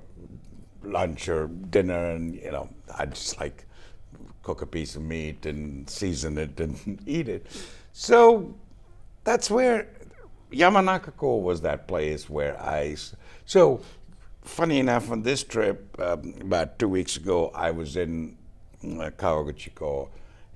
[0.82, 3.64] lunch or dinner and, you know, I'd just like
[4.42, 7.46] cook a piece of meat and season it and eat it.
[7.92, 8.54] So
[9.24, 9.88] that's where
[10.50, 12.96] Yamanaka was that place where I,
[13.44, 13.80] so
[14.42, 18.36] funny enough, on this trip, um, about two weeks ago, I was in
[18.82, 20.08] uh, Kawaguchiko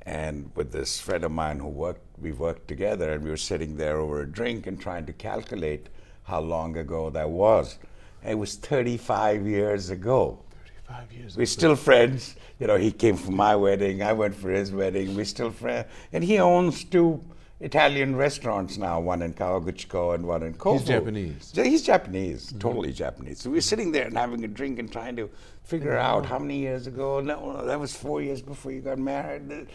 [0.07, 3.77] and with this friend of mine who worked, we worked together, and we were sitting
[3.77, 5.89] there over a drink and trying to calculate
[6.25, 7.79] how long ago that was.
[8.23, 10.39] And it was 35 years ago.
[10.87, 11.47] 35 years We're ago.
[11.47, 12.37] still friends.
[12.59, 15.87] You know, he came for my wedding, I went for his wedding, we're still friends.
[16.13, 17.23] And he owns two
[17.61, 20.79] Italian restaurants now, one in Kawaguchiko and one in Kofu.
[20.79, 21.53] He's Japanese.
[21.55, 22.59] He's Japanese, mm-hmm.
[22.59, 23.41] totally Japanese.
[23.41, 25.31] So we're sitting there and having a drink and trying to
[25.63, 27.21] figure out how many years ago.
[27.21, 29.69] No, that was four years before you got married.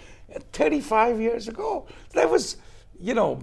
[0.51, 1.87] 35 years ago.
[2.13, 2.57] That was,
[2.99, 3.41] you know,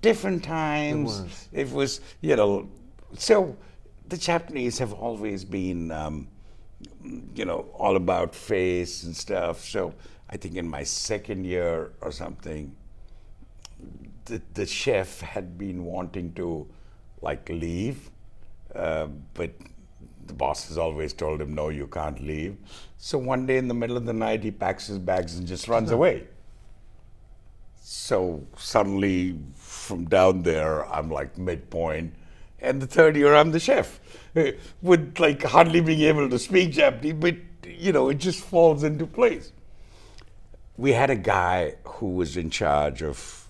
[0.00, 1.18] different times.
[1.18, 2.70] It was, it was you know,
[3.18, 3.56] so
[4.08, 6.28] the Japanese have always been, um,
[7.34, 9.64] you know, all about face and stuff.
[9.64, 9.92] So
[10.30, 12.74] I think in my second year or something,
[14.24, 16.66] the, the chef had been wanting to
[17.20, 18.10] like leave,
[18.74, 19.50] uh, but
[20.26, 22.56] the boss has always told him, no, you can't leave.
[22.96, 25.68] So one day in the middle of the night, he packs his bags and just
[25.68, 26.28] runs away.
[27.82, 32.14] So suddenly, from down there, I'm like midpoint,
[32.60, 34.00] and the third year, I'm the chef,
[34.82, 39.06] with like hardly being able to speak Japanese, but you know, it just falls into
[39.06, 39.52] place.
[40.76, 43.43] We had a guy who was in charge of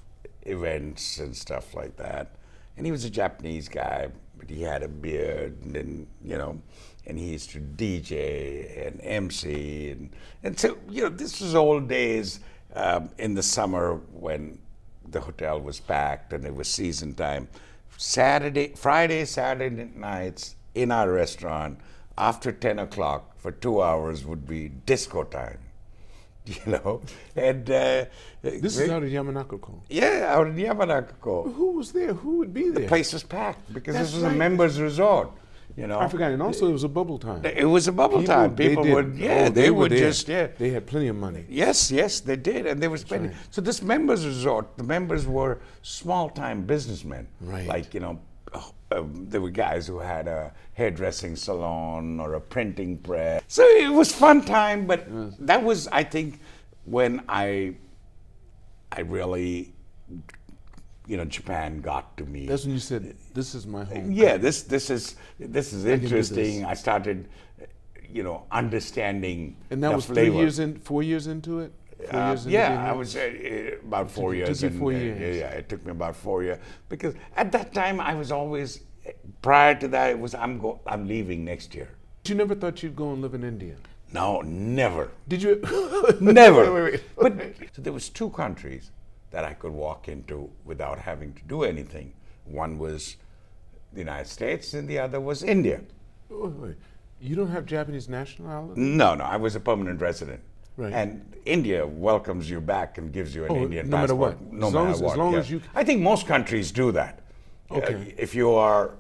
[0.45, 2.33] events and stuff like that.
[2.77, 6.61] And he was a Japanese guy, but he had a beard and you know,
[7.07, 9.91] and he used to DJ and MC.
[9.91, 10.11] And,
[10.43, 12.41] and so, you know, this was old days
[12.75, 14.59] um, in the summer when
[15.11, 17.49] the hotel was packed and it was season time.
[17.97, 21.79] Saturday, Friday, Saturday nights in our restaurant
[22.19, 25.59] after 10 o'clock for two hours would be disco time.
[26.47, 27.01] you know.
[27.37, 28.05] And uh,
[28.43, 29.83] this is out of Yamanaka-ko.
[29.89, 31.51] Yeah, out in Yamanaka-ko.
[31.51, 32.13] Who was there?
[32.13, 32.83] Who would be there?
[32.83, 34.35] The place was packed because That's this was right.
[34.35, 35.31] a members' resort.
[35.77, 37.45] You know, I forgot, and also it was a bubble time.
[37.45, 38.55] It was a bubble People, time.
[38.55, 40.47] People would, yeah, oh, they, they would just, yeah.
[40.57, 41.47] They had plenty of money.
[41.49, 43.33] Yes, yes, they did, and they were spending.
[43.33, 43.41] Right.
[43.51, 47.67] So this members' resort, the members were small-time businessmen, right?
[47.67, 48.21] Like you know,
[48.95, 53.43] um, there were guys who had a hairdressing salon or a printing press.
[53.49, 55.35] So it was fun time, but yes.
[55.41, 56.41] that was, I think,
[56.85, 57.75] when I,
[58.93, 59.73] I really,
[61.07, 62.47] you know, Japan got to me.
[62.47, 66.65] That's when you said, "This is my home." Yeah, this this is this is interesting.
[66.65, 67.29] I, I started,
[68.11, 69.57] you know, understanding.
[69.71, 70.31] And that was flavor.
[70.31, 71.73] three years in, four years into it.
[72.11, 74.61] Uh, yeah, I was uh, about four years.
[74.61, 75.39] Took four uh, years.
[75.39, 78.81] yeah, it took me about four years because at that time I was always.
[79.43, 81.91] Prior to that, it was I'm go I'm leaving next year.
[82.27, 83.77] You never thought you'd go and live in India.
[84.13, 85.11] No, never.
[85.29, 85.61] Did you?
[86.21, 86.73] never.
[86.73, 87.03] Wait, wait, wait.
[87.17, 88.93] But so there was two countries
[89.31, 92.15] that I could walk into without having to do anything.
[92.45, 93.17] One was
[93.93, 95.81] the United States, and the other was India.
[96.29, 96.77] Wait, wait.
[97.21, 98.81] You don't have Japanese nationality?
[98.81, 100.41] No, no, I was a permanent resident.
[100.77, 100.93] Right.
[100.93, 104.41] And India welcomes you back and gives you an Oh, Indian no matter what.
[104.53, 105.19] No As matter as- as what.
[105.19, 105.39] long yeah.
[105.39, 107.21] as you- I think most countries do that.
[107.71, 107.95] Okay.
[107.95, 108.93] Uh, if you are,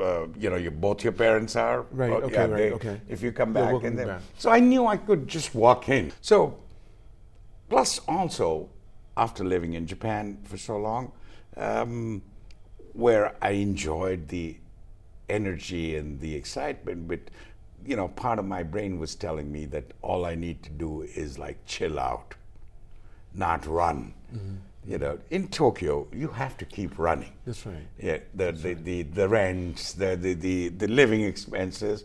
[0.00, 1.82] uh, you know, you, both your parents are.
[1.90, 3.00] Right, uh, okay, yeah, right, they- okay.
[3.08, 4.06] If you come back and then.
[4.08, 4.20] back.
[4.38, 6.12] So I knew I could just walk in.
[6.20, 6.58] So,
[7.68, 8.68] plus also,
[9.16, 11.12] after living in Japan for so long,
[11.56, 12.22] um,
[12.92, 14.56] where I enjoyed the
[15.28, 17.20] energy and the excitement, but
[17.86, 21.02] you know, part of my brain was telling me that all I need to do
[21.02, 22.34] is like chill out,
[23.34, 24.14] not run.
[24.84, 27.32] You know, in Tokyo, you have to keep running.
[27.46, 27.86] That's right.
[28.00, 32.04] Yeah, the the, the, the rents, the, the, the, the living expenses.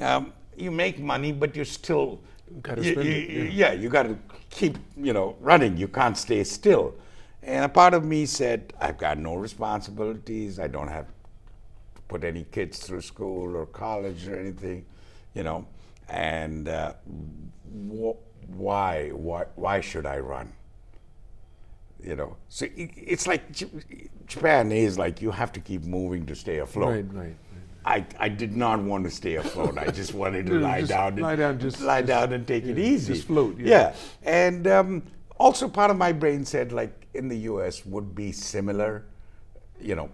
[0.00, 2.20] Um, you make money, but you're still
[2.62, 3.70] Gotta you- spend you- it, yeah.
[3.70, 4.18] yeah, you got to
[4.50, 5.76] keep you know running.
[5.78, 6.94] You can't stay still.
[7.42, 10.58] And a part of me said, I've got no responsibilities.
[10.58, 14.84] I don't have to put any kids through school or college or anything,
[15.38, 15.66] you know.
[16.08, 16.94] And uh,
[17.72, 18.18] wh-
[18.50, 20.52] why, why, why should I run?
[22.02, 26.26] You know, so it, it's like J- Japan is like you have to keep moving
[26.26, 26.94] to stay afloat.
[26.94, 27.34] Right, right.
[27.84, 28.06] right.
[28.18, 29.78] I, I did not want to stay afloat.
[29.78, 32.64] I just wanted to lie down, and, lie down, just- lie just- down and take
[32.64, 33.14] it easy.
[33.14, 33.94] just float, yeah.
[34.24, 35.02] and um,
[35.38, 37.84] also part of my brain said like in the U.S.
[37.84, 39.04] would be similar,
[39.80, 40.10] you know,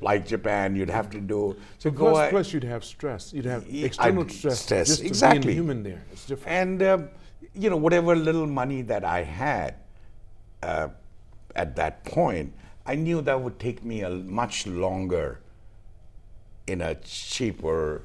[0.00, 0.74] like Japan.
[0.76, 1.90] You'd have to do so.
[1.90, 3.32] go Plus, plus, you'd have stress.
[3.32, 5.40] You'd have external I'd- stress, stress, just exactly.
[5.40, 6.02] being human there.
[6.12, 6.56] It's different.
[6.56, 7.08] and um,
[7.54, 9.74] you know whatever little money that I had
[10.62, 10.88] uh,
[11.54, 12.52] at that point,
[12.86, 15.40] I knew that would take me a much longer
[16.66, 18.02] in a cheaper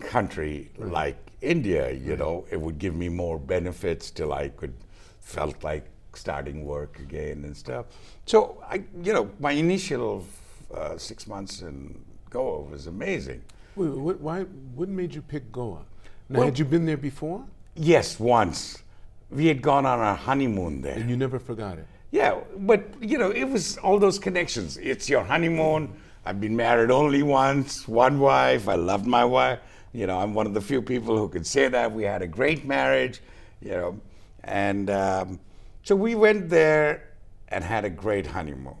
[0.00, 1.90] country like India.
[1.92, 4.74] You know, it would give me more benefits till I could
[5.20, 7.86] felt like starting work again and stuff.
[8.26, 10.26] So I, you know, my initial
[10.74, 13.42] uh, six months in Goa was amazing.
[13.76, 14.42] Wait, what, why?
[14.74, 15.84] What made you pick Goa?
[16.28, 17.44] Now, Well- had you been there before?
[17.74, 18.82] Yes, once.
[19.30, 20.94] We had gone on our honeymoon there.
[20.96, 21.86] And you never forgot it.
[22.10, 24.76] Yeah, but you know, it was all those connections.
[24.76, 25.94] It's your honeymoon.
[26.26, 28.68] I've been married only once, one wife.
[28.68, 29.60] I loved my wife.
[29.94, 31.90] You know, I'm one of the few people who could say that.
[31.90, 33.20] We had a great marriage,
[33.62, 34.00] you know.
[34.44, 35.40] And um,
[35.82, 37.08] so we went there
[37.48, 38.76] and had a great honeymoon.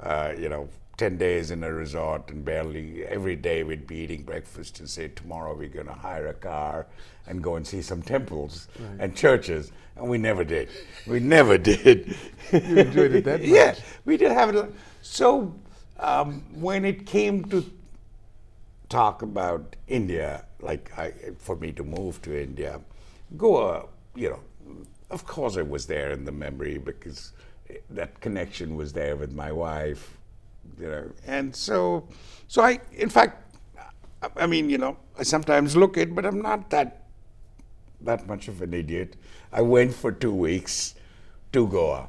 [0.00, 4.24] Uh, you know, 10 days in a resort and barely every day we'd be eating
[4.24, 6.86] breakfast and say, tomorrow we're going to hire a car
[7.28, 8.66] and go and see some temples
[8.98, 9.70] and churches.
[9.96, 10.68] And we never did.
[11.06, 12.16] We never did.
[12.52, 13.48] You enjoyed it that much?
[13.48, 14.74] Yeah, we did have it.
[15.00, 15.54] So
[16.00, 17.64] um, when it came to
[18.88, 22.80] talk about India, like I, for me to move to India,
[23.36, 24.40] Goa, you know,
[25.10, 27.32] of course it was there in the memory because
[27.90, 30.18] that connection was there with my wife,
[30.80, 32.08] you know, and so,
[32.46, 33.56] so I, in fact,
[34.22, 37.04] I- I mean, you know, I sometimes look it, but I'm not that
[38.00, 39.16] that much of an idiot.
[39.52, 40.94] I went for two weeks
[41.52, 42.08] to Goa.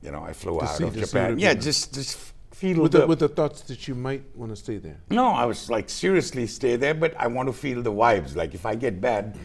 [0.00, 1.38] You know, I flew out see- of to Japan.
[1.38, 2.18] Yeah, just just
[2.52, 5.00] feel With the, the, with the thoughts that you might want to stay there.
[5.10, 8.36] no, I was like seriously stay there, but I want to feel the vibes.
[8.36, 9.36] Like if I get bad,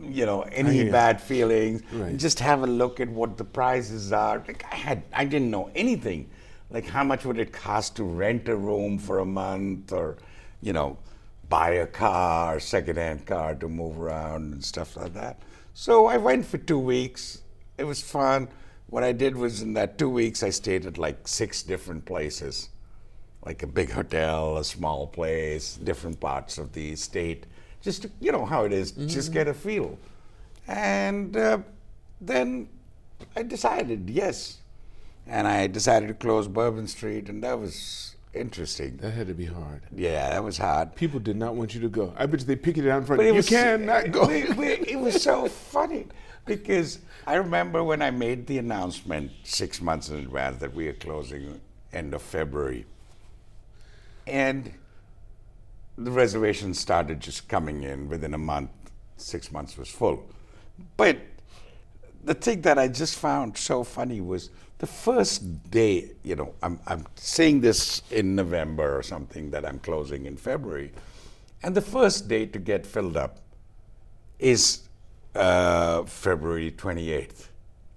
[0.00, 0.90] you know, any you.
[0.92, 2.16] bad feelings, Right.
[2.16, 4.44] just have a look at what the prices are.
[4.46, 6.30] Like I had, I didn't know anything.
[6.70, 10.18] Like how much would it cost to rent a room for a month, or,
[10.62, 10.98] you know,
[11.48, 15.40] buy a car, secondhand car to move around and stuff like that.
[15.74, 17.42] So I went for two weeks.
[17.76, 18.48] It was fun.
[18.88, 22.68] What I did was in that two weeks, I stayed at like six different places
[23.44, 27.46] like a big hotel, a small place, different parts of the state,
[27.80, 29.98] just to, you know how it is, just get a feel.
[30.68, 31.58] And uh,
[32.20, 32.68] then
[33.34, 34.58] I decided, yes.
[35.26, 38.96] And I decided to close Bourbon Street, and that was interesting.
[38.98, 39.82] That had to be hard.
[39.94, 40.94] Yeah, that was hard.
[40.96, 42.12] People did not want you to go.
[42.16, 43.18] I bet you they picketed out in front.
[43.18, 44.26] But it you was, cannot go.
[44.26, 46.06] we- we- it was so funny
[46.46, 50.94] because I remember when I made the announcement six months in advance that we are
[50.94, 51.60] closing
[51.92, 52.86] end of February,
[54.26, 54.72] and
[55.98, 58.70] the reservations started just coming in within a month.
[59.16, 60.24] Six months was full,
[60.96, 61.18] but
[62.24, 64.48] the thing that I just found so funny was
[64.80, 69.78] the first day, you know, I'm, I'm saying this in November or something that I'm
[69.78, 70.90] closing in February,
[71.62, 73.40] and the first day to get filled up
[74.38, 74.62] is
[75.34, 77.48] uh, February 28th.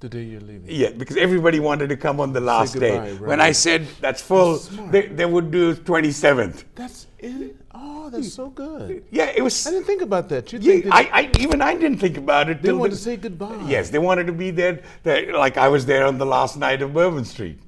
[0.02, 0.66] the day you're leaving.
[0.68, 2.98] Yeah, because everybody wanted to come on the last day.
[2.98, 3.40] goodbye, When.
[3.40, 6.66] I said that's full, That's they, they would do 27th.
[6.76, 7.56] That's it.
[7.74, 9.04] Oh, that's so good.
[9.12, 9.66] Yeah, it was.
[9.68, 10.52] I didn't think about that.
[10.54, 12.62] You Yeah, think I, I even I didn't think about it.
[12.62, 13.64] they wanted the- to say goodbye.
[13.68, 15.34] Yes, they wanted to be there, there.
[15.38, 17.60] Like I was there on the last night of Bourbon Street.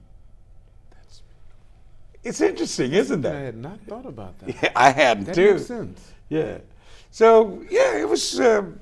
[0.91, 1.21] That's,
[2.23, 3.33] It's interesting, isn't it?
[3.33, 4.49] I had not thought about that.
[4.63, 5.53] Yeah, I hadn't That too.
[5.53, 6.11] makes sense.
[6.29, 6.57] Yeah.
[7.11, 8.39] So yeah, it was.
[8.39, 8.79] Um,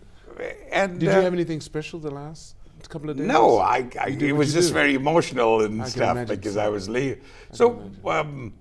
[0.71, 2.55] and Did uh, you have anything special the last
[2.89, 3.27] couple of days?
[3.27, 4.73] No, I, I it was just do.
[4.73, 6.61] very emotional and I stuff because so.
[6.61, 7.21] I was leaving.
[7.51, 8.53] So um,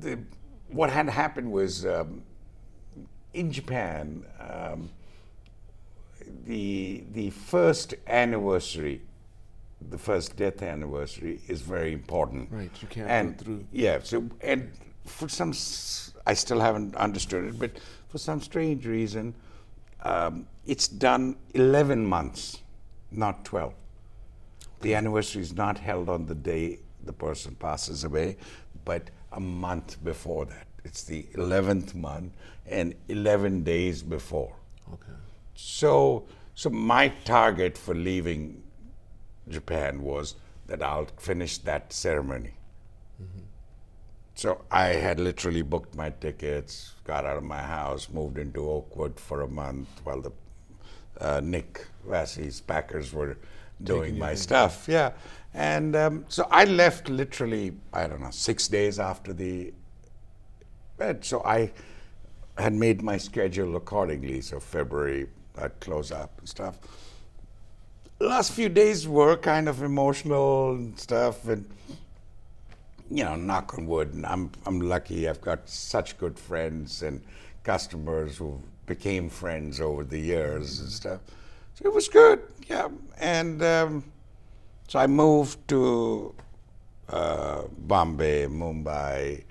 [0.00, 0.18] the,
[0.68, 2.22] what had happened was um,
[3.34, 4.90] in Japan, um,
[6.44, 9.00] the the first anniversary,
[9.90, 12.48] the first death anniversary is very important.
[12.50, 13.66] Right, you can't and go through.
[13.72, 13.98] yeah.
[14.02, 14.70] So and
[15.04, 15.52] for some,
[16.26, 17.72] I still haven't understood it, but
[18.08, 19.34] for some strange reason,
[20.02, 22.58] um, it's done 11 months,
[23.10, 23.72] not 12.
[24.80, 28.36] The anniversary is not held on the day the person passes away,
[28.84, 30.66] but a month before that.
[30.84, 32.32] It's the 11th month
[32.70, 34.54] and 11 days before.
[34.92, 35.12] Okay.
[35.54, 38.62] So, so my target for leaving
[39.48, 42.52] Japan was that I'll finish that ceremony.
[44.38, 49.18] So I had literally booked my tickets, got out of my house, moved into Oakwood
[49.18, 50.30] for a month while the
[51.20, 53.36] uh, Nick Vassey's Packers were
[53.82, 54.86] doing my stuff.
[54.88, 55.10] Yeah,
[55.54, 59.74] and um, so I left literally I don't know six days after the
[61.00, 61.24] event.
[61.24, 61.72] So I
[62.58, 64.40] had made my schedule accordingly.
[64.40, 66.78] So February I'd close up and stuff.
[68.20, 71.64] Last few days were kind of emotional and stuff, and
[73.10, 75.28] you know, knock on wood, and I'm I'm lucky.
[75.28, 77.22] I've got such good friends and
[77.62, 81.20] customers who became friends over the years and stuff.
[81.74, 82.88] So it was good, yeah.
[83.18, 84.04] And um,
[84.88, 86.34] so I moved to
[87.08, 89.44] uh, Bombay, Mumbai,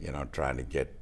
[0.00, 0.92] you know, trying to get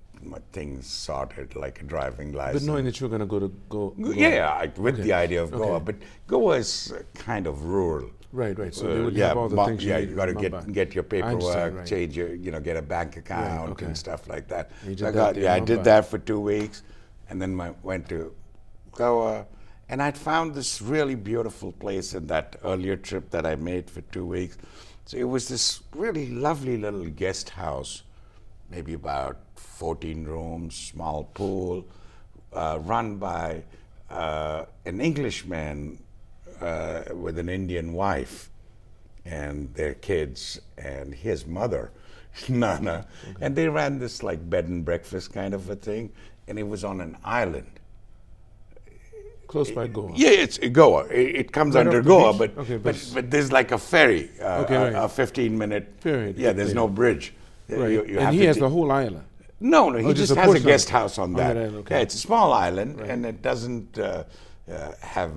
[0.52, 2.62] things sorted, like a driving license.
[2.64, 3.90] But knowing that you were going to go to go.
[4.00, 5.02] go- yeah, I, with Okay.
[5.02, 5.84] the idea of Goa, Okay.
[5.84, 5.96] but
[6.26, 8.10] Goa is uh, kind of rural.
[8.32, 8.74] Right, right.
[8.74, 10.26] So they Uh, would yeah, have all the mo- things you yeah, need you got
[10.26, 11.86] to get get your paperwork, right.
[11.86, 13.86] change your, you know, get a bank account okay.
[13.86, 14.70] and stuff like that.
[14.96, 16.82] So I got, yeah, I did that for two weeks,
[17.28, 18.32] and then my, went to
[18.92, 19.46] Goa,
[19.90, 24.00] and I'd found this really beautiful place in that earlier trip that I made for
[24.12, 24.56] two weeks.
[25.04, 28.02] So it was this really lovely little guest house,
[28.70, 31.84] maybe about 14 rooms, small pool,
[32.52, 33.62] uh, run by
[34.10, 35.98] uh, an Englishman
[36.60, 38.50] uh, with an Indian wife
[39.24, 41.90] and their kids and his mother,
[42.48, 43.06] Nana.
[43.40, 46.10] And they ran this like bed and breakfast kind of a thing,
[46.48, 47.78] and it was on an island.
[49.46, 50.12] Close by Goa.
[50.14, 51.04] Yeah, it's Goa.
[51.08, 54.30] It, it comes Right under Goa, but, Okay, but, but- but there's like a ferry,
[54.40, 55.04] uh, Okay, a, right.
[55.04, 55.92] a 15 minute.
[56.00, 56.74] Ferry, Yeah, there's okay.
[56.76, 57.34] no bridge.
[57.68, 57.90] Right.
[57.90, 59.24] you- you and he has ta- the whole island.
[59.62, 61.54] No, no, he Oh, just, just a has a guest house on On that.
[61.54, 61.94] that island, okay.
[61.96, 63.10] Yeah, it's a small island, Right.
[63.10, 64.24] and it doesn't uh,
[64.70, 65.32] uh, have.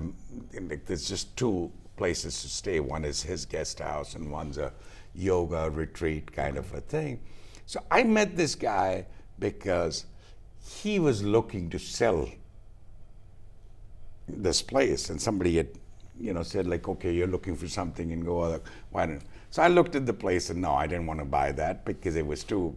[0.86, 2.80] There's just two places to stay.
[2.80, 4.72] One is his guest house, and one's a
[5.14, 7.20] yoga retreat kind of a thing.
[7.66, 9.06] So I met this guy
[9.38, 10.06] because
[10.82, 12.28] he was looking to sell
[14.28, 15.68] this place, and somebody had,
[16.18, 18.60] you know, said like, okay, you're looking for something in Goa.
[18.90, 19.22] Why don't?
[19.50, 22.16] So I looked at the place, and no, I didn't want to buy that because
[22.16, 22.74] it was too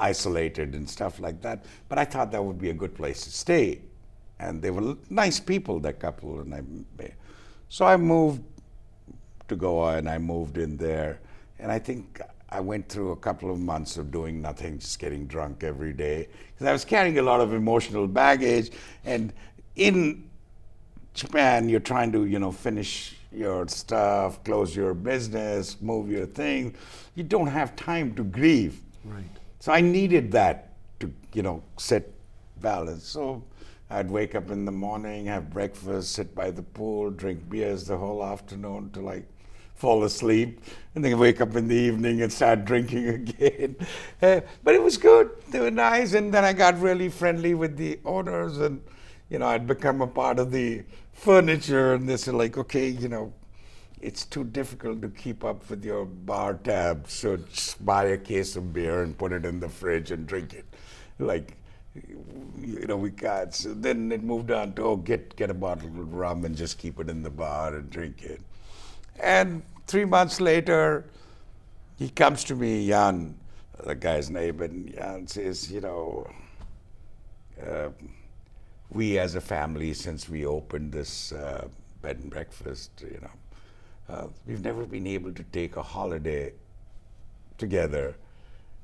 [0.00, 1.64] isolated and stuff like that.
[1.88, 3.80] But I thought that would be a good place to stay,
[4.38, 6.62] and they were nice people, that couple, and I.
[7.68, 8.42] So I moved
[9.48, 11.20] to Goa, and I moved in there,
[11.58, 12.20] and I think.
[12.52, 16.26] I went through a couple of months of doing nothing, just getting drunk every day.
[16.48, 18.72] Because I was carrying a lot of emotional baggage.
[19.04, 19.32] And
[19.76, 20.28] in
[21.14, 26.74] Japan, you're trying to, you know, finish your stuff, close your business, move your thing.
[27.14, 28.80] You don't have time to grieve.
[29.04, 29.22] Right.
[29.60, 32.10] So I needed that to, you know, set
[32.60, 33.04] balance.
[33.04, 33.44] So
[33.90, 37.98] I'd wake up in the morning, have breakfast, sit by the pool, drink beers the
[37.98, 39.26] whole afternoon to like
[39.74, 40.60] fall asleep,
[40.94, 43.76] and then wake up in the evening and start drinking again.
[44.22, 45.30] Uh, but it was good.
[45.50, 48.82] They were nice, and then I got really friendly with the owners, and
[49.28, 53.08] you know, I'd become a part of the furniture, and they said like, okay, you
[53.08, 53.32] know,
[54.00, 58.56] it's too difficult to keep up with your bar tab, so just buy a case
[58.56, 60.64] of beer and put it in the fridge and drink it.
[61.18, 61.56] Like,
[61.94, 63.54] you know, we got.
[63.54, 66.78] So then it moved on to oh, get get a bottle of rum and just
[66.78, 68.40] keep it in the bar and drink it.
[69.18, 71.04] And three months later,
[71.98, 73.38] he comes to me, Jan,
[73.84, 76.30] the guy's name, and Jan says, you know,
[77.66, 77.88] uh,
[78.90, 81.68] we as a family, since we opened this uh,
[82.02, 83.30] bed and breakfast, you know,
[84.10, 86.52] uh, we've never been able to take a holiday
[87.58, 88.16] together.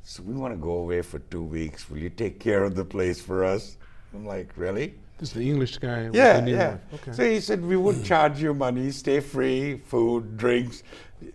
[0.02, 1.90] So we want to go away for two weeks.
[1.90, 3.76] Will you take care of the place for us?
[4.14, 4.94] I'm like, really?
[5.18, 6.10] This is the English guy.
[6.12, 6.76] Yeah, yeah.
[6.94, 7.12] Okay.
[7.12, 10.82] So he said we would charge you money, stay free, food, drinks,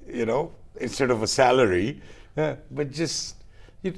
[0.07, 2.01] you know, instead of a salary,
[2.37, 3.35] uh, but just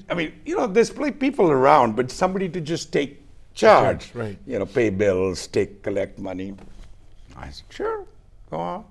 [0.10, 3.22] I mean, you know, there's pl- people around, but somebody to just take
[3.54, 4.12] charge.
[4.12, 4.38] Charge, right.
[4.48, 6.54] You know, pay bills, take collect money.
[7.36, 8.06] I said, sure,
[8.50, 8.86] go on.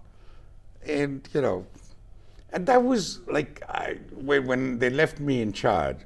[0.86, 1.66] And you know,
[2.52, 5.96] and that was like I, when, they left me in charge,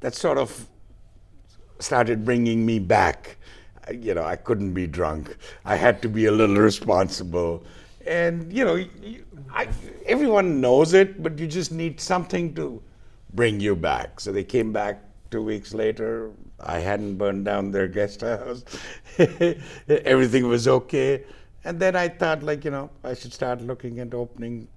[0.00, 0.68] that sort of
[1.78, 3.36] started bringing me back.
[3.92, 5.36] You know, I couldn't be drunk.
[5.64, 7.64] I had to be a little responsible.
[8.06, 8.84] And, you know,
[9.52, 9.68] I,
[10.06, 12.82] everyone knows it, but you just need something to
[13.34, 14.20] bring you back.
[14.20, 16.30] So they came back two weeks later.
[16.60, 18.64] I hadn't burned down their guest house.
[19.88, 21.24] Everything was okay.
[21.66, 24.68] And then I thought, like, you know, I should start looking at opening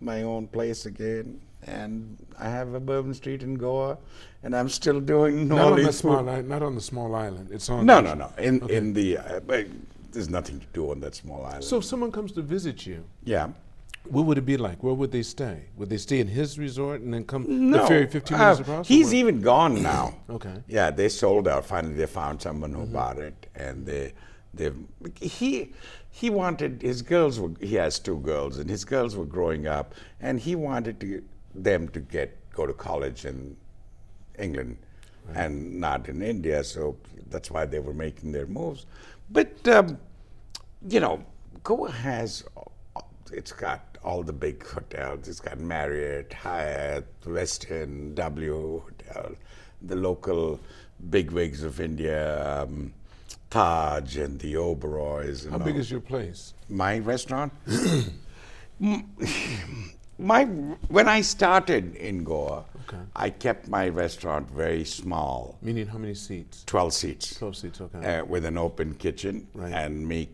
[0.00, 1.40] my own place again.
[1.66, 3.98] And I have a Bourbon Street in Goa,
[4.42, 6.48] and I'm still doing Not on the small island.
[6.48, 7.50] Not on the small island.
[7.52, 7.86] It's on.
[7.86, 8.32] No, no, no.
[8.38, 9.66] In in the uh, but
[10.10, 11.62] there's nothing to do on that small island.
[11.64, 13.50] So if someone comes to visit you, yeah.
[14.10, 14.82] what would it be like?
[14.82, 15.56] Where would they stay?
[15.76, 18.86] Would they stay in his resort and then come the ferry 15 uh, minutes across?
[18.90, 19.14] or He's what?
[19.20, 20.14] even gone now.
[20.30, 20.56] Okay.
[20.66, 21.64] Yeah, they sold out.
[21.64, 22.80] Finally, they found someone Mm-hmm.
[22.80, 24.14] who bought it, and they,
[24.52, 24.72] they,
[25.20, 25.72] he,
[26.14, 27.52] he wanted his girls were.
[27.58, 31.88] He has two girls, and his girls were growing up, and he wanted to them
[31.88, 33.56] to get go to college in
[34.38, 34.76] England,
[35.34, 36.62] and not in India.
[36.62, 36.96] So
[37.30, 38.84] that's why they were making their moves.
[39.30, 39.98] But um,
[40.86, 41.24] you know,
[41.64, 42.44] Goa has.
[43.32, 45.26] It's got all the big hotels.
[45.26, 49.34] It's got Marriott, Hyatt, Westin, W Hotel,
[49.80, 50.60] the local
[51.08, 52.92] bigwigs of India, um,
[53.50, 55.42] Taj and the Oberois.
[55.44, 56.54] And How big is your place?
[56.68, 57.52] my restaurant?
[60.18, 62.98] My when I started in Goa, Okay.
[63.16, 66.62] I kept my restaurant very small, Meaning how many seats?
[66.66, 68.18] twelve seats 12 seats, okay.
[68.18, 69.72] uh, with an open kitchen Right.
[69.72, 70.28] and me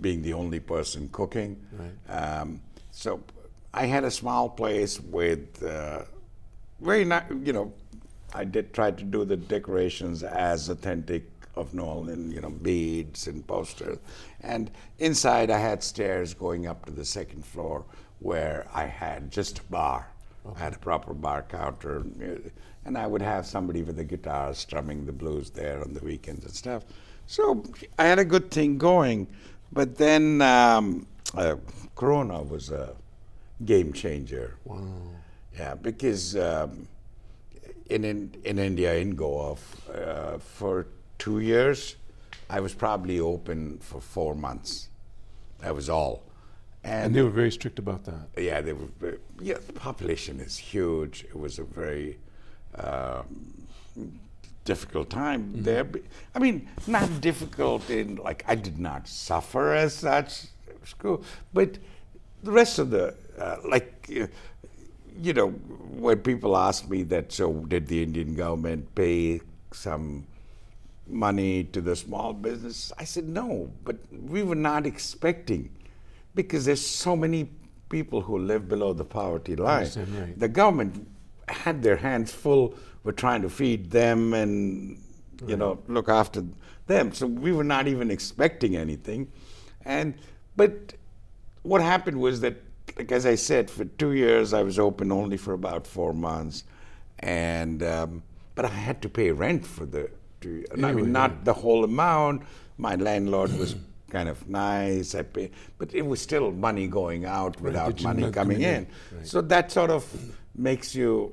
[0.00, 1.56] being the only person cooking.
[1.72, 2.14] Right.
[2.18, 3.20] Um, so
[3.72, 6.02] I had a small place with uh,
[6.80, 7.72] very nice, you know,
[8.34, 11.22] I did try to do the decorations as authentic
[11.54, 13.98] of New Orleans, you know, beads and posters.
[14.40, 17.84] And inside I had stairs going up to the second floor
[18.20, 20.08] where I had just a bar.
[20.56, 22.04] I had a proper bar counter,
[22.84, 26.44] and I would have somebody with a guitar strumming the blues there on the weekends
[26.44, 26.84] and stuff.
[27.26, 27.64] So
[27.98, 29.28] I had a good thing going,
[29.72, 31.56] but then um, uh,
[31.94, 32.94] Corona was a
[33.64, 34.56] game changer.
[34.64, 34.82] Wow.
[35.56, 36.88] Yeah, because um,
[37.86, 39.56] in, in in India, in Goa,
[39.94, 40.86] uh, for
[41.22, 41.96] two years,
[42.50, 44.88] I was probably open for four months.
[45.60, 46.24] That was all.
[46.82, 48.24] And they were very strict about that.
[48.36, 48.90] Yeah, they were.
[48.98, 51.24] Very, yeah, the population is huge.
[51.32, 52.18] It was a very
[52.74, 53.26] um,
[54.64, 55.62] difficult time Mm-hmm.
[55.62, 55.86] there.
[56.34, 56.56] I mean,
[56.88, 60.30] not difficult in like I did not suffer as such,
[60.84, 61.22] school,
[61.54, 61.78] but
[62.42, 64.10] the rest of the uh, like.
[64.20, 64.26] Uh,
[65.20, 65.48] you know,
[66.04, 70.26] when people ask me that, so did the Indian government pay some
[71.12, 72.92] money to the small business?
[72.98, 75.70] I said no, but we were not expecting
[76.34, 77.50] because there's so many
[77.88, 79.86] people who live below the poverty line.
[79.96, 80.38] right.
[80.38, 81.06] The government
[81.48, 84.98] had their hands full with trying to feed them and
[85.46, 86.44] you know look after
[86.86, 87.12] them.
[87.12, 89.30] So we were not even expecting anything,
[89.84, 90.14] and
[90.56, 90.94] but
[91.62, 92.56] what happened was that,
[92.96, 96.64] like as I said, for two years I was open only for about four months,
[97.20, 98.22] and um,
[98.54, 100.10] but I had to pay rent for the.
[100.42, 102.42] Two, I mean, not the whole amount.
[102.78, 103.76] My landlord was
[104.10, 105.14] kind of nice.
[105.14, 108.74] I pay, but it was still money going out without did money coming coming in?
[108.74, 108.86] in.
[109.18, 109.26] Right.
[109.26, 110.04] So that sort of
[110.54, 111.32] makes you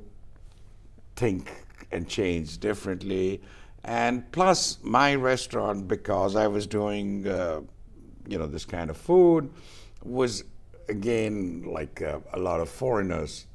[1.15, 1.51] think
[1.91, 3.41] and change differently.
[3.83, 7.61] And plus, my restaurant, because I was doing, uh,
[8.27, 9.49] you know, this kind of food,
[10.03, 10.43] was
[10.87, 13.45] again like uh, a lot of foreigners.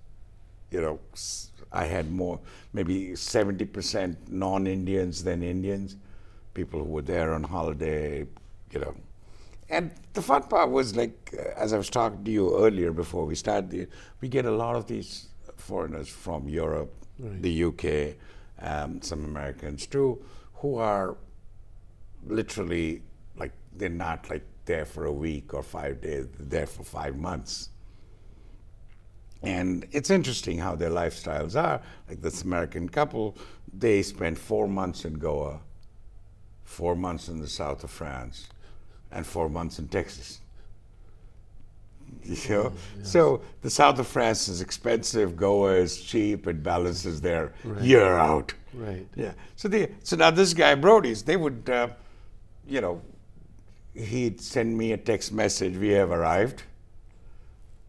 [0.70, 2.40] You know, s- I had more,
[2.72, 5.96] maybe 70% non Indians than Indians,
[6.54, 8.26] people who were there on holiday,
[8.72, 8.94] you know.
[9.68, 13.34] And the fun part was like, as I was talking to you earlier before we
[13.34, 13.88] started,
[14.20, 17.42] we get a lot of these foreigners from Europe, Right.
[17.42, 18.16] the UK,
[18.60, 21.16] um, some Americans too, who are
[22.26, 23.02] literally
[23.36, 27.16] like they're not like there for a week or five days, they're there for five
[27.16, 27.68] months.
[29.46, 31.80] And it's interesting how their lifestyles are.
[32.08, 33.36] Like this American couple,
[33.72, 35.60] they spent four months in Goa,
[36.64, 38.48] four months in the south of France,
[39.10, 40.40] and four months in Texas.
[42.22, 42.72] You know?
[43.02, 48.54] So the south of France is expensive, Goa is cheap, it balances their year out.
[48.72, 49.06] Right.
[49.14, 49.32] Yeah.
[49.56, 51.88] So they, so now this guy Brody's, they would, uh,
[52.66, 53.02] you know,
[53.94, 56.62] he'd send me a text message, we have arrived,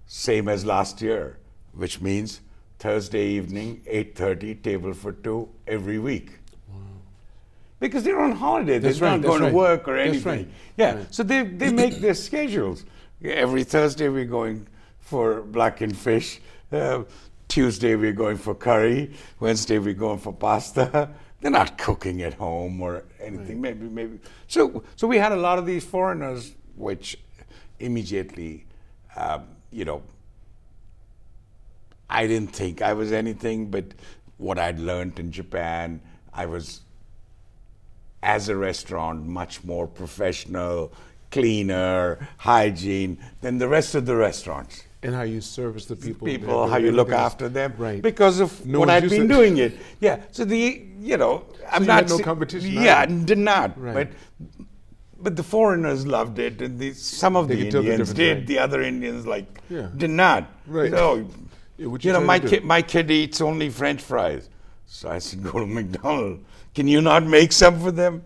[0.06, 1.38] same as last year,
[1.76, 2.42] which means
[2.80, 6.40] Thursday evening, 8.30, table for two every week.
[7.80, 8.80] Because they're on holiday.
[8.80, 9.50] They're right, not going right.
[9.50, 10.32] to work or That's anything.
[10.32, 10.48] right.
[10.78, 11.04] Yeah.
[11.12, 12.86] So they, they make their schedules.
[13.24, 14.68] Every Thursday we're going
[15.00, 16.40] for blackened fish.
[16.72, 17.04] Uh,
[17.48, 19.12] Tuesday we're going for curry.
[19.40, 21.10] Wednesday we're going for pasta.
[21.42, 23.62] They're not cooking at home or anything.
[23.62, 24.20] Maybe, maybe.
[24.48, 27.18] So, so we had a lot of these foreigners, which
[27.80, 28.66] immediately,
[29.16, 30.02] um, you know,
[32.10, 33.86] I didn't think I was anything but
[34.38, 36.02] what I'd learned in Japan.
[36.34, 36.82] I was,
[38.22, 40.92] as a restaurant, much more professional,
[41.32, 44.84] cleaner, hygiene than the rest of the restaurants.
[45.04, 46.26] And how you service the people.
[46.28, 48.02] People, how you look after them, Right.
[48.02, 49.78] Because of No what I'd used been doing it.
[50.00, 50.22] Yeah.
[50.32, 53.24] So the, you know, I'm you not had no competition Yeah, either.
[53.24, 53.80] did not.
[53.80, 53.94] Right.
[53.94, 54.08] But
[55.22, 58.46] but the foreigners loved it, and the, some of They the Indians did.
[58.48, 59.90] The other Indians like Yeah.
[59.96, 60.52] did not.
[60.68, 60.92] Right.
[60.92, 61.28] So,
[61.78, 64.50] Yeah, what you know, my kid, my kid eats only French fries.
[64.86, 66.44] So I said, go to McDonald's.
[66.74, 68.24] Can you not make some for them?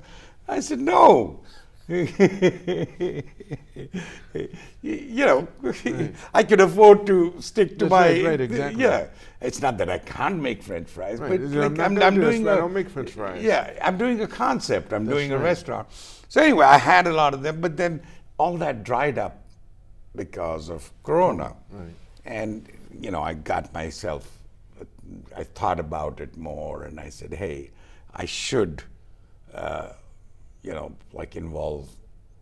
[0.47, 1.41] I said, no.
[1.89, 3.23] you
[4.83, 5.47] know,
[6.35, 8.07] I can afford to stick to That's my.
[8.09, 8.83] right, right, exactly.
[8.83, 9.07] Yeah,
[9.41, 12.35] it's not that I can't make French fries, Right, but I'm like, I'm, I'm this,
[12.35, 12.47] doing.
[12.47, 13.41] I a- don't make French fries.
[13.43, 14.93] Yeah, I'm doing a concept.
[14.93, 15.87] I'm doing a restaurant.
[16.27, 18.03] So anyway, I had a lot of them, but then
[18.37, 19.43] all that dried up
[20.15, 21.55] because of Corona.
[21.71, 21.89] Right.
[22.25, 22.67] And
[23.01, 24.37] you know, I got myself.
[25.35, 27.71] I thought about it more, and I said, "Hey,
[28.13, 28.83] I should,
[29.53, 29.89] uh,
[30.61, 31.89] you know, like involve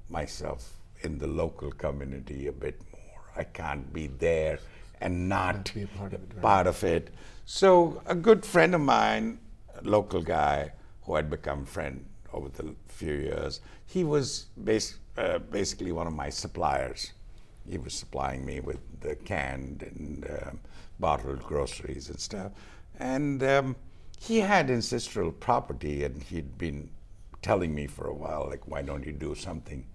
[0.09, 3.21] myself in the local community a bit more.
[3.35, 4.59] I can't be there
[5.01, 6.41] and not be a part of it, right.
[6.41, 7.09] part of it.
[7.45, 9.39] So a good friend of mine,
[9.77, 10.71] a local guy
[11.03, 16.13] who had become friend over the few years, he was bas- uh, basically one of
[16.13, 17.13] my suppliers.
[17.69, 20.59] He was supplying me with the canned and um,
[20.99, 22.51] bottled groceries and stuff.
[22.99, 23.75] And um,
[24.19, 26.89] he had ancestral property, and he'd been
[27.41, 29.85] telling me for a while, like, why don't you do something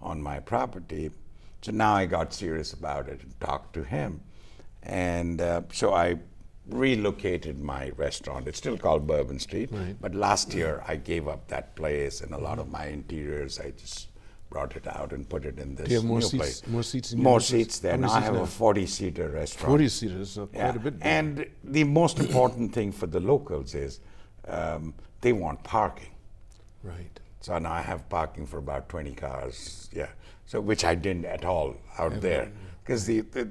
[0.00, 1.10] on my property?
[1.62, 4.20] So now I got serious about it and talked to him.
[4.82, 6.16] And uh, so I
[6.70, 8.46] relocated my restaurant.
[8.46, 9.96] It's still called Bourbon Street, Right.
[10.00, 13.58] but last year I gave up that place and a lot of my interiors.
[13.58, 14.07] I just
[14.50, 16.66] brought it out and put it in this you more new seats- place.
[16.66, 17.96] more seats more seats there.
[17.96, 18.42] Now I have now?
[18.42, 19.66] a 40-seater restaurant.
[19.68, 20.68] 40 seaters, quite Yeah.
[20.70, 20.82] a bit.
[20.98, 20.98] bigger.
[21.04, 24.00] And the most important thing for the locals is
[24.46, 26.10] um, they want parking.
[26.82, 27.20] right.
[27.40, 30.08] So now I have parking for about 20 cars, yeah.
[30.46, 32.50] So which I didn't at all out there,
[32.82, 33.48] because the, the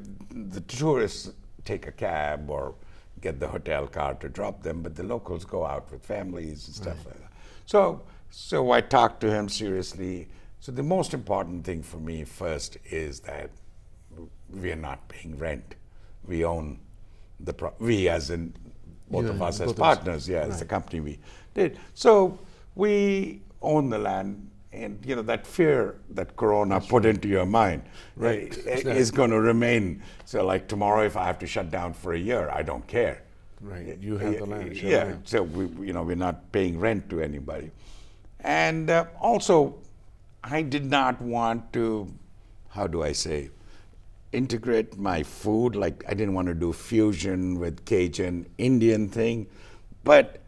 [0.55, 1.31] the tourists
[1.63, 2.75] take a cab or
[3.21, 6.75] get the hotel car to drop them, but the locals go out with families and
[6.75, 7.31] stuff like that.
[7.65, 10.27] So so I talked to him seriously.
[10.59, 13.49] So the most important thing for me first is that
[14.49, 15.75] we are not paying rent.
[16.25, 16.79] We own
[17.39, 18.53] the pro- we as in
[19.09, 21.19] both You of us as partners, yeah, as the company we
[21.53, 21.79] did.
[21.93, 22.39] So
[22.75, 27.83] we own the land, and you know that fear that Corona put into your mind,
[28.15, 28.55] Right.
[28.57, 30.03] is going to remain.
[30.25, 33.23] So, like tomorrow, if I have to shut down for a year, I don't care.
[33.61, 33.97] Right.
[33.99, 34.75] You have the land.
[34.75, 35.03] Yeah.
[35.05, 35.21] down.
[35.25, 37.71] So we, you know, we're not paying rent to anybody,
[38.41, 39.75] and uh, also,
[40.49, 42.13] I did not want to.
[42.69, 43.49] How do I say?
[44.31, 45.75] integrate my food.
[45.75, 49.47] Like I didn't want to do fusion with Cajun Indian thing,
[50.03, 50.39] but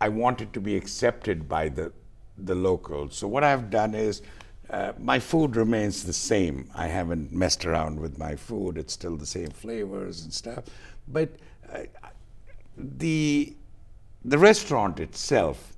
[0.00, 1.92] I wanted to be accepted by the
[2.36, 3.16] the locals.
[3.16, 4.22] So what I've done is.
[4.70, 6.70] Uh, my food remains the same.
[6.74, 8.76] I haven't messed around with my food.
[8.76, 10.64] It's still the same flavors and stuff.
[11.08, 11.30] But
[11.72, 11.84] uh,
[12.76, 13.56] the
[14.26, 15.72] the restaurant itself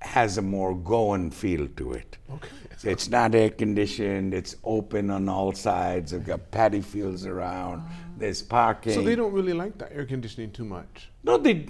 [0.00, 2.18] has a more Goan feel to it.
[2.30, 2.48] Okay.
[2.76, 4.32] So it's not air conditioned.
[4.32, 6.12] It's open on all sides.
[6.12, 7.82] They've got paddy fields around.
[8.16, 8.94] There's parking.
[8.94, 11.10] So they don't really like the air conditioning too much.
[11.24, 11.66] No, they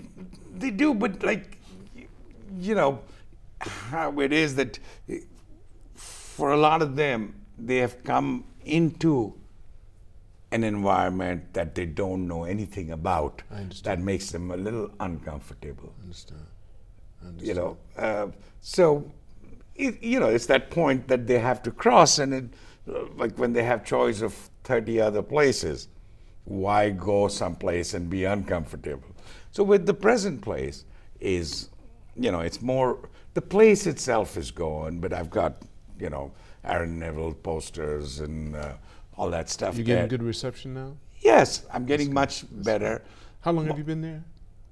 [0.55, 1.59] they do, but like
[2.59, 3.01] you know
[3.61, 4.79] how it is that
[5.95, 9.35] for a lot of them they have come into
[10.53, 13.43] an environment that they don't know anything about.
[13.51, 13.85] I understand.
[13.85, 15.93] That makes them a little uncomfortable.
[16.03, 16.41] Understand.
[17.39, 18.29] You know, uh,
[18.61, 19.11] so
[19.75, 22.45] it, you know it's that point that they have to cross, and it,
[22.89, 25.89] uh, like when they have choice of thirty other places,
[26.45, 29.09] why go someplace and be uncomfortable?
[29.51, 30.85] So with the present place
[31.21, 31.69] is,
[32.17, 35.63] you know, it's more the place itself is Goan, but I've got
[36.01, 36.33] you know
[36.65, 38.73] Aaron Neville posters and uh,
[39.17, 39.77] all that stuff.
[39.77, 40.09] You getting there.
[40.09, 40.97] good reception now?
[41.21, 43.03] Yes, I'm getting much better.
[43.41, 44.25] How long have you been there?